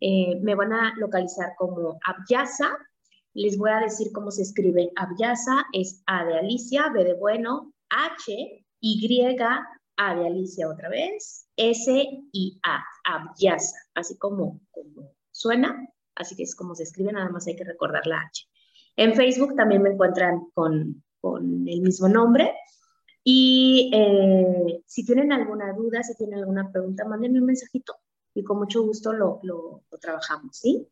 eh, 0.00 0.38
me 0.42 0.54
van 0.54 0.72
a 0.72 0.94
localizar 0.96 1.54
como 1.56 1.98
Abyasa. 2.04 2.76
Les 3.34 3.56
voy 3.56 3.70
a 3.70 3.80
decir 3.80 4.12
cómo 4.12 4.30
se 4.30 4.42
escribe 4.42 4.92
Abyasa. 4.96 5.64
Es 5.72 6.02
A 6.06 6.24
de 6.26 6.38
Alicia, 6.38 6.90
B 6.92 7.04
de 7.04 7.14
bueno, 7.14 7.72
H, 7.88 8.66
Y, 8.80 9.00
A 9.96 10.14
de 10.14 10.26
Alicia 10.26 10.68
otra 10.68 10.88
vez, 10.88 11.46
S 11.56 12.08
y 12.32 12.60
A, 12.62 12.82
Abyasa, 13.04 13.76
así 13.94 14.16
como, 14.16 14.60
como 14.70 15.12
suena, 15.30 15.88
así 16.14 16.34
que 16.34 16.44
es 16.44 16.54
como 16.54 16.74
se 16.74 16.84
escribe, 16.84 17.12
nada 17.12 17.28
más 17.28 17.46
hay 17.46 17.56
que 17.56 17.64
recordar 17.64 18.06
la 18.06 18.20
H. 18.20 18.46
En 18.96 19.14
Facebook 19.14 19.54
también 19.56 19.82
me 19.82 19.90
encuentran 19.90 20.46
con, 20.54 21.02
con 21.20 21.68
el 21.68 21.80
mismo 21.80 22.08
nombre. 22.08 22.54
Y 23.24 23.90
eh, 23.94 24.82
si 24.84 25.04
tienen 25.04 25.32
alguna 25.32 25.72
duda, 25.72 26.02
si 26.02 26.16
tienen 26.16 26.40
alguna 26.40 26.70
pregunta, 26.72 27.04
mándenme 27.04 27.38
un 27.38 27.46
mensajito 27.46 27.94
y 28.34 28.42
con 28.42 28.58
mucho 28.58 28.82
gusto 28.82 29.12
lo, 29.12 29.38
lo, 29.42 29.84
lo 29.90 29.98
trabajamos, 29.98 30.56
¿sí? 30.56 30.88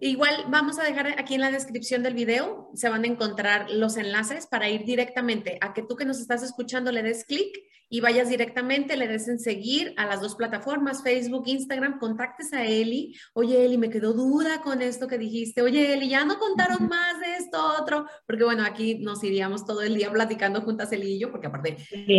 Igual 0.00 0.46
vamos 0.48 0.78
a 0.78 0.84
dejar 0.84 1.06
aquí 1.18 1.34
en 1.34 1.40
la 1.40 1.50
descripción 1.50 2.02
del 2.02 2.14
video, 2.14 2.70
se 2.74 2.88
van 2.88 3.04
a 3.04 3.06
encontrar 3.06 3.70
los 3.70 3.96
enlaces 3.96 4.46
para 4.46 4.68
ir 4.68 4.84
directamente 4.84 5.58
a 5.60 5.72
que 5.72 5.82
tú 5.82 5.96
que 5.96 6.04
nos 6.04 6.20
estás 6.20 6.42
escuchando 6.42 6.90
le 6.90 7.02
des 7.02 7.24
clic 7.24 7.56
y 7.88 8.00
vayas 8.00 8.28
directamente, 8.28 8.96
le 8.96 9.08
des 9.08 9.28
en 9.28 9.38
seguir 9.38 9.94
a 9.96 10.06
las 10.06 10.20
dos 10.20 10.34
plataformas, 10.34 11.02
Facebook, 11.02 11.44
Instagram, 11.46 11.98
contactes 11.98 12.52
a 12.52 12.64
Eli. 12.64 13.14
Oye, 13.34 13.64
Eli, 13.64 13.78
me 13.78 13.90
quedó 13.90 14.12
duda 14.12 14.62
con 14.62 14.82
esto 14.82 15.06
que 15.06 15.18
dijiste. 15.18 15.62
Oye, 15.62 15.92
Eli, 15.92 16.08
ya 16.08 16.24
no 16.24 16.38
contaron 16.38 16.88
más 16.88 17.20
de 17.20 17.36
esto 17.36 17.58
otro, 17.80 18.06
porque 18.26 18.44
bueno, 18.44 18.64
aquí 18.64 18.96
nos 18.96 19.22
iríamos 19.22 19.64
todo 19.64 19.82
el 19.82 19.94
día 19.94 20.10
platicando 20.10 20.62
juntas 20.62 20.92
Eli 20.92 21.14
y 21.14 21.20
yo, 21.20 21.30
porque 21.30 21.46
aparte 21.46 21.76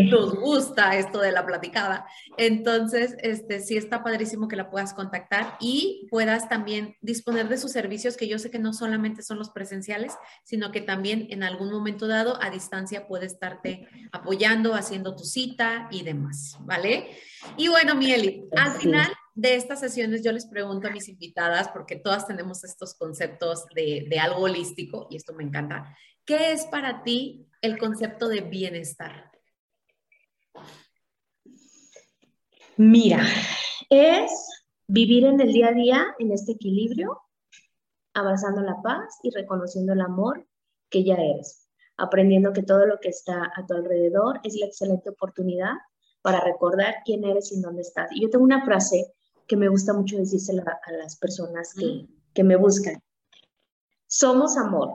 nos 0.09 0.35
gusta 0.35 0.95
esto 0.95 1.19
de 1.19 1.31
la 1.31 1.45
platicada. 1.45 2.05
Entonces, 2.37 3.15
este 3.21 3.59
sí 3.59 3.77
está 3.77 4.03
padrísimo 4.03 4.47
que 4.47 4.55
la 4.55 4.69
puedas 4.69 4.93
contactar 4.93 5.57
y 5.59 6.07
puedas 6.09 6.47
también 6.47 6.95
disponer 7.01 7.49
de 7.49 7.57
sus 7.57 7.71
servicios 7.71 8.17
que 8.17 8.27
yo 8.27 8.39
sé 8.39 8.51
que 8.51 8.59
no 8.59 8.73
solamente 8.73 9.23
son 9.23 9.39
los 9.39 9.49
presenciales, 9.49 10.13
sino 10.43 10.71
que 10.71 10.81
también 10.81 11.27
en 11.29 11.43
algún 11.43 11.71
momento 11.71 12.07
dado 12.07 12.41
a 12.41 12.49
distancia 12.49 13.07
puede 13.07 13.25
estarte 13.25 13.87
apoyando, 14.11 14.75
haciendo 14.75 15.15
tu 15.15 15.23
cita 15.23 15.54
y 15.91 16.03
demás, 16.03 16.57
¿vale? 16.61 17.09
Y 17.57 17.67
bueno, 17.67 17.95
Mieli, 17.95 18.47
al 18.55 18.73
final 18.73 19.07
de 19.33 19.55
estas 19.55 19.79
sesiones 19.79 20.23
yo 20.23 20.31
les 20.31 20.47
pregunto 20.47 20.87
a 20.87 20.91
mis 20.91 21.09
invitadas, 21.09 21.69
porque 21.69 21.95
todas 21.95 22.27
tenemos 22.27 22.63
estos 22.63 22.95
conceptos 22.95 23.65
de, 23.75 24.07
de 24.09 24.19
algo 24.19 24.41
holístico, 24.41 25.07
y 25.09 25.17
esto 25.17 25.33
me 25.33 25.43
encanta, 25.43 25.95
¿qué 26.25 26.51
es 26.51 26.65
para 26.65 27.03
ti 27.03 27.47
el 27.61 27.77
concepto 27.77 28.27
de 28.27 28.41
bienestar? 28.41 29.31
Mira, 32.77 33.25
es 33.89 34.31
vivir 34.87 35.25
en 35.25 35.39
el 35.39 35.53
día 35.53 35.69
a 35.69 35.73
día 35.73 36.05
en 36.19 36.31
este 36.31 36.53
equilibrio, 36.53 37.21
abrazando 38.13 38.61
la 38.61 38.81
paz 38.81 39.19
y 39.23 39.31
reconociendo 39.31 39.93
el 39.93 40.01
amor 40.01 40.47
que 40.89 41.03
ya 41.03 41.15
eres 41.15 41.64
aprendiendo 41.97 42.53
que 42.53 42.63
todo 42.63 42.85
lo 42.85 42.99
que 42.99 43.09
está 43.09 43.51
a 43.55 43.65
tu 43.65 43.73
alrededor 43.73 44.39
es 44.43 44.55
la 44.55 44.65
excelente 44.65 45.09
oportunidad 45.09 45.73
para 46.21 46.41
recordar 46.41 46.95
quién 47.05 47.23
eres 47.23 47.51
y 47.51 47.61
dónde 47.61 47.81
estás. 47.81 48.11
Y 48.11 48.21
yo 48.21 48.29
tengo 48.29 48.43
una 48.43 48.65
frase 48.65 49.13
que 49.47 49.57
me 49.57 49.69
gusta 49.69 49.93
mucho 49.93 50.17
decírsela 50.17 50.79
a 50.83 50.91
las 50.91 51.17
personas 51.17 51.73
que, 51.73 52.07
que 52.33 52.43
me 52.43 52.55
buscan. 52.55 53.01
Somos 54.07 54.57
amor 54.57 54.89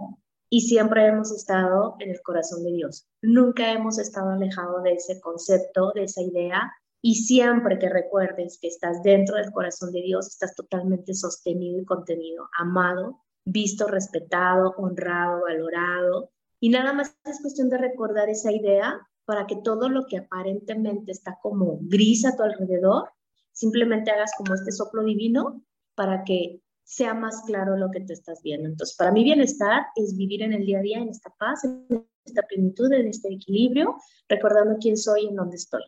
y 0.48 0.62
siempre 0.62 1.06
hemos 1.06 1.30
estado 1.30 1.94
en 2.00 2.10
el 2.10 2.20
corazón 2.22 2.64
de 2.64 2.72
Dios. 2.72 3.06
Nunca 3.22 3.72
hemos 3.72 3.98
estado 3.98 4.30
alejados 4.30 4.82
de 4.82 4.94
ese 4.94 5.20
concepto, 5.20 5.92
de 5.94 6.04
esa 6.04 6.22
idea. 6.22 6.72
Y 7.00 7.14
siempre 7.14 7.78
que 7.78 7.88
recuerdes 7.88 8.58
que 8.60 8.68
estás 8.68 9.02
dentro 9.02 9.36
del 9.36 9.52
corazón 9.52 9.92
de 9.92 10.02
Dios, 10.02 10.26
estás 10.26 10.54
totalmente 10.54 11.14
sostenido 11.14 11.80
y 11.80 11.84
contenido, 11.84 12.48
amado, 12.58 13.22
visto, 13.44 13.86
respetado, 13.86 14.74
honrado, 14.76 15.42
valorado. 15.42 16.30
Y 16.60 16.68
nada 16.68 16.92
más 16.92 17.16
es 17.24 17.40
cuestión 17.40 17.70
de 17.70 17.78
recordar 17.78 18.28
esa 18.28 18.52
idea 18.52 19.00
para 19.24 19.46
que 19.46 19.56
todo 19.56 19.88
lo 19.88 20.06
que 20.06 20.18
aparentemente 20.18 21.12
está 21.12 21.38
como 21.42 21.78
gris 21.82 22.26
a 22.26 22.36
tu 22.36 22.42
alrededor, 22.42 23.10
simplemente 23.52 24.10
hagas 24.10 24.32
como 24.36 24.54
este 24.54 24.72
soplo 24.72 25.02
divino 25.02 25.62
para 25.94 26.24
que 26.24 26.60
sea 26.84 27.14
más 27.14 27.42
claro 27.46 27.76
lo 27.76 27.90
que 27.90 28.00
te 28.00 28.12
estás 28.12 28.42
viendo. 28.42 28.68
Entonces, 28.68 28.96
para 28.96 29.12
mí 29.12 29.22
bienestar 29.22 29.86
es 29.94 30.16
vivir 30.16 30.42
en 30.42 30.52
el 30.52 30.66
día 30.66 30.80
a 30.80 30.82
día, 30.82 30.98
en 30.98 31.08
esta 31.08 31.30
paz, 31.30 31.64
en 31.64 32.04
esta 32.24 32.42
plenitud, 32.42 32.92
en 32.92 33.06
este 33.06 33.32
equilibrio, 33.32 33.96
recordando 34.28 34.76
quién 34.80 34.96
soy 34.96 35.24
y 35.24 35.28
en 35.28 35.36
dónde 35.36 35.56
estoy. 35.56 35.82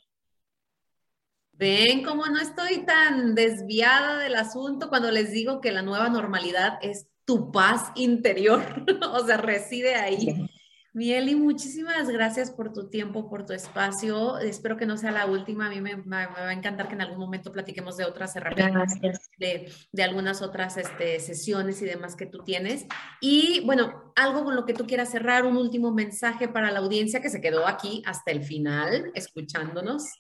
Ven, 1.55 2.05
como 2.05 2.27
no 2.27 2.41
estoy 2.41 2.85
tan 2.87 3.35
desviada 3.35 4.19
del 4.19 4.37
asunto 4.37 4.89
cuando 4.89 5.11
les 5.11 5.33
digo 5.33 5.61
que 5.61 5.73
la 5.73 5.83
nueva 5.83 6.09
normalidad 6.09 6.79
es 6.83 7.09
tu 7.25 7.51
paz 7.51 7.91
interior, 7.97 8.63
o 9.13 9.27
sea, 9.27 9.37
reside 9.37 9.97
ahí. 9.97 10.49
Mieli, 10.95 11.35
muchísimas 11.35 12.11
gracias 12.11 12.51
por 12.51 12.75
tu 12.75 12.91
tiempo, 12.91 13.31
por 13.31 13.47
tu 13.47 13.55
espacio. 13.55 14.37
Espero 14.39 14.77
que 14.77 14.85
no 14.85 14.99
sea 14.99 15.11
la 15.11 15.25
última. 15.25 15.67
A 15.67 15.71
mí 15.71 15.81
me, 15.81 15.95
va 15.95 16.49
a 16.49 16.53
encantar 16.53 16.87
que 16.87 16.95
en 16.95 17.01
algún 17.01 17.19
momento 17.19 17.51
platiquemos 17.51 17.97
de 17.97 18.05
otras 18.05 18.37
herramientas, 18.37 19.01
de, 19.39 19.73
de, 19.91 20.03
algunas 20.03 20.43
otras 20.43 20.77
este, 20.77 21.19
sesiones 21.19 21.81
y 21.81 21.87
demás 21.87 22.15
que 22.15 22.27
tú 22.27 22.45
tienes. 22.45 22.85
Y 23.23 23.63
bueno, 23.65 24.13
algo 24.17 24.45
con 24.45 24.55
lo 24.55 24.67
que 24.67 24.75
tú 24.75 24.87
quieras 24.87 25.11
cerrar, 25.11 25.47
un 25.47 25.57
último 25.57 25.93
mensaje 25.93 26.47
para 26.47 26.71
la 26.71 26.81
audiencia 26.81 27.23
que 27.23 27.31
se 27.31 27.41
quedó 27.41 27.67
aquí 27.67 28.03
hasta 28.05 28.31
el 28.31 28.43
final, 28.43 29.13
escuchándonos. 29.15 30.11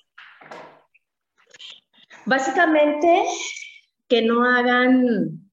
Básicamente, 2.24 3.24
que 4.08 4.22
no 4.22 4.42
hagan 4.42 5.50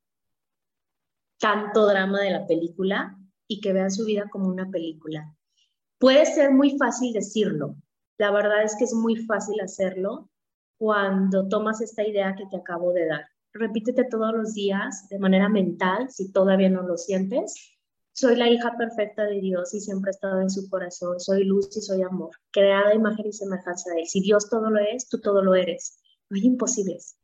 tanto 1.40 1.88
drama 1.88 2.22
de 2.22 2.32
la 2.32 2.48
película 2.48 3.19
y 3.50 3.60
que 3.60 3.74
vean 3.74 3.92
su 3.92 4.06
vida 4.06 4.30
como 4.32 4.48
una 4.48 4.70
película. 4.70 5.36
Puede 5.98 6.26
ser 6.26 6.52
muy 6.52 6.78
fácil 6.78 7.12
decirlo, 7.12 7.76
la 8.18 8.32
verdad 8.32 8.64
es 8.64 8.76
que 8.78 8.86
es 8.86 8.94
muy 8.94 9.18
fácil 9.26 9.60
hacerlo 9.60 10.30
cuando 10.78 11.50
tomas 11.50 11.82
esta 11.82 12.08
idea 12.08 12.36
que 12.36 12.46
te 12.46 12.58
acabo 12.58 12.94
de 12.94 13.08
dar. 13.08 13.26
Repítete 13.52 14.06
todos 14.06 14.34
los 14.34 14.54
días 14.54 15.10
de 15.10 15.20
manera 15.20 15.50
mental, 15.50 16.10
si 16.10 16.32
todavía 16.32 16.70
no 16.70 16.84
lo 16.84 16.96
sientes. 16.98 17.56
Soy 18.14 18.36
la 18.36 18.50
hija 18.50 18.78
perfecta 18.78 19.26
de 19.26 19.42
Dios 19.42 19.74
y 19.74 19.80
siempre 19.80 20.12
he 20.12 20.14
estado 20.14 20.42
en 20.42 20.50
su 20.50 20.70
corazón. 20.70 21.20
Soy 21.20 21.44
luz 21.44 21.76
y 21.76 21.82
soy 21.82 22.04
amor, 22.04 22.32
creada 22.52 22.94
imagen 22.94 23.28
y 23.28 23.34
semejanza 23.34 23.92
de 23.94 24.02
Él. 24.02 24.08
Si 24.08 24.22
Dios 24.22 24.50
todo 24.50 24.70
lo 24.70 24.80
es, 24.80 25.10
tú 25.10 25.20
todo 25.20 25.42
lo 25.42 25.56
eres. 25.56 26.00
No 26.30 26.36
hay 26.38 26.46
imposibles. 26.46 27.18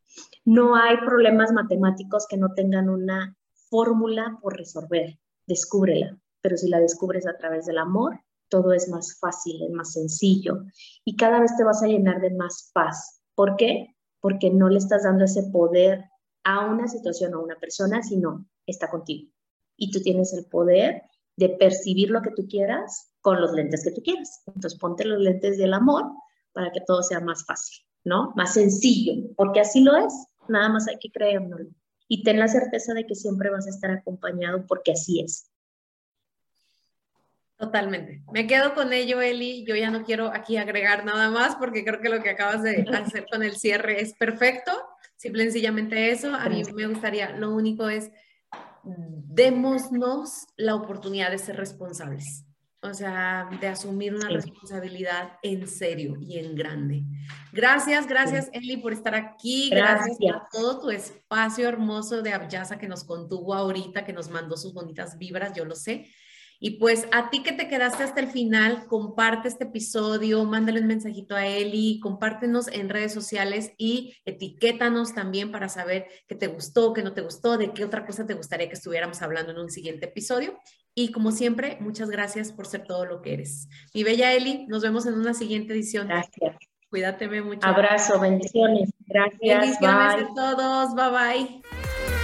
No 0.44 0.76
hay 0.76 0.98
problemas 1.06 1.52
matemáticos 1.52 2.26
que 2.28 2.38
no 2.38 2.54
tengan 2.54 2.90
una 2.90 3.38
fórmula 3.70 4.40
por 4.42 4.58
resolver 4.58 5.20
descúbrela, 5.48 6.18
pero 6.42 6.58
si 6.58 6.70
la 6.70 6.80
descubres 6.80 7.28
a 7.28 7.38
través 7.38 7.66
del 7.66 7.78
amor, 7.78 8.20
todo 8.50 8.74
es 8.74 8.90
más 8.90 9.18
fácil, 9.20 9.64
es 9.64 9.72
más 9.72 9.94
sencillo 9.94 10.64
y 11.04 11.16
cada 11.16 11.40
vez 11.40 11.56
te 11.58 11.64
vas 11.64 11.82
a 11.84 11.88
llenar 11.88 12.22
de 12.22 12.32
más 12.32 12.72
paz. 12.74 13.22
¿Por 13.36 13.56
qué? 13.56 13.96
Porque 14.22 14.50
no 14.52 14.70
le 14.70 14.78
estás 14.78 15.04
dando 15.04 15.26
ese 15.26 15.44
poder 15.52 16.06
a 16.44 16.66
una 16.66 16.88
situación 16.88 17.34
o 17.34 17.40
a 17.40 17.44
una 17.44 17.56
persona, 17.56 18.04
sino 18.04 18.46
está 18.66 18.90
contigo. 18.90 19.32
Y 19.78 19.92
tú 19.92 20.00
tienes 20.02 20.34
el 20.34 20.46
poder 20.46 21.04
de 21.38 21.50
percibir 21.50 22.12
lo 22.12 22.22
que 22.22 22.32
tú 22.32 22.48
quieras 22.48 23.12
con 23.22 23.42
los 23.42 23.52
lentes 23.52 23.84
que 23.84 23.92
tú 23.92 24.02
quieras. 24.02 24.44
Entonces 24.48 24.80
ponte 24.80 25.06
los 25.06 25.20
lentes 25.20 25.58
del 25.58 25.74
amor 25.74 26.06
para 26.54 26.72
que 26.72 26.82
todo 26.82 27.04
sea 27.04 27.20
más 27.20 27.46
fácil, 27.46 27.84
¿no? 28.06 28.32
Más 28.36 28.54
sencillo, 28.54 29.14
porque 29.36 29.60
así 29.60 29.82
lo 29.82 29.96
es. 29.98 30.14
Nada 30.48 30.70
más 30.70 30.88
hay 30.88 30.98
que 31.00 31.12
creérnoslo 31.12 31.70
y 32.08 32.24
ten 32.24 32.40
la 32.40 32.48
certeza 32.48 32.94
de 32.94 33.06
que 33.06 33.16
siempre 33.16 33.50
vas 33.50 33.68
a 33.68 33.70
estar 33.70 33.92
acompañado 33.92 34.66
porque 34.68 34.92
así 34.92 35.22
es. 35.22 35.50
Totalmente. 37.58 38.22
Me 38.32 38.48
quedo 38.48 38.74
con 38.76 38.92
ello, 38.92 39.22
Eli. 39.22 39.66
Yo 39.66 39.76
ya 39.76 39.90
no 39.90 40.04
quiero 40.04 40.28
aquí 40.28 40.58
agregar 40.58 41.06
nada 41.06 41.32
más 41.32 41.56
porque 41.56 41.86
creo 41.86 42.02
que 42.02 42.10
lo 42.10 42.22
que 42.22 42.30
acabas 42.30 42.62
de 42.64 42.86
hacer 42.94 43.26
con 43.32 43.44
el 43.44 43.56
cierre 43.56 44.02
es 44.02 44.14
perfecto. 44.14 44.72
Simple 45.16 45.44
y 45.44 45.46
sencillamente 45.46 46.12
eso. 46.12 46.34
A 46.36 46.50
mí 46.50 46.64
me 46.74 46.88
gustaría, 46.88 47.32
lo 47.32 47.54
único 47.54 47.88
es, 47.90 48.12
démonos 48.84 50.48
la 50.58 50.76
oportunidad 50.76 51.32
de 51.32 51.38
ser 51.38 51.56
responsables 51.56 52.45
o 52.86 52.94
sea, 52.94 53.50
de 53.60 53.68
asumir 53.68 54.14
una 54.14 54.30
responsabilidad 54.30 55.34
en 55.44 55.68
serio 55.68 56.16
y 56.20 56.40
en 56.40 56.56
grande. 56.56 57.04
Gracias, 57.52 58.08
gracias 58.08 58.50
Eli 58.54 58.78
por 58.78 58.94
estar 58.94 59.16
aquí, 59.16 59.70
gracias. 59.70 60.18
por 60.18 60.48
todo 60.52 60.80
tu 60.80 60.90
espacio 60.90 61.68
hermoso 61.68 62.22
de 62.22 62.34
Abyasa 62.34 62.78
que 62.78 62.88
nos 62.88 63.04
contuvo 63.04 63.54
ahorita, 63.54 64.06
que 64.06 64.14
nos 64.14 64.30
mandó 64.30 64.58
sus 64.58 64.74
bonitas 64.74 65.18
vibras, 65.18 65.54
yo 65.56 65.66
lo 65.66 65.76
sé. 65.76 66.08
Y 66.60 66.72
pues 66.80 67.06
a 67.12 67.30
ti 67.30 67.44
que 67.44 67.52
te 67.52 67.68
quedaste 67.68 68.04
hasta 68.04 68.22
el 68.22 68.28
final, 68.28 68.88
comparte 68.88 69.48
este 69.48 69.66
episodio, 69.66 70.46
mándale 70.46 70.80
un 70.80 70.88
mensajito 70.88 71.36
a 71.36 71.46
Eli, 71.46 72.00
compártenos 72.00 72.68
en 72.70 72.90
redes 72.90 73.14
sociales 73.14 73.74
y 73.78 74.16
etiquétanos 74.26 75.14
también 75.14 75.52
para 75.52 75.68
saber 75.68 76.08
qué 76.28 76.36
te 76.36 76.48
gustó, 76.48 76.94
qué 76.94 77.04
no 77.04 77.14
te 77.14 77.22
gustó, 77.22 77.58
de 77.58 77.74
qué 77.74 77.84
otra 77.84 78.06
cosa 78.06 78.26
te 78.26 78.36
gustaría 78.36 78.70
que 78.70 78.76
estuviéramos 78.76 79.22
hablando 79.22 79.52
en 79.52 79.60
un 79.60 79.70
siguiente 79.70 80.06
episodio. 80.06 80.58
Y 80.98 81.12
como 81.12 81.34
siempre, 81.34 81.78
muchas 81.82 82.10
gracias 82.10 82.54
por 82.54 82.68
ser 82.68 82.86
todo 82.86 83.06
lo 83.06 83.22
que 83.22 83.34
eres. 83.34 83.68
Mi 83.94 84.04
bella 84.04 84.32
Eli, 84.32 84.66
nos 84.68 84.82
vemos 84.82 85.06
en 85.06 85.16
una 85.16 85.34
siguiente 85.34 85.74
edición. 85.74 86.08
Gracias. 86.08 86.56
Cuídate 86.90 87.28
mucho. 87.42 87.68
Abrazo, 87.68 88.18
bendiciones. 88.20 88.90
Gracias. 89.06 89.40
Bendiciones 89.42 90.24
a 90.24 90.34
todos. 90.34 90.96
Bye 90.96 91.12
bye. 91.12 92.15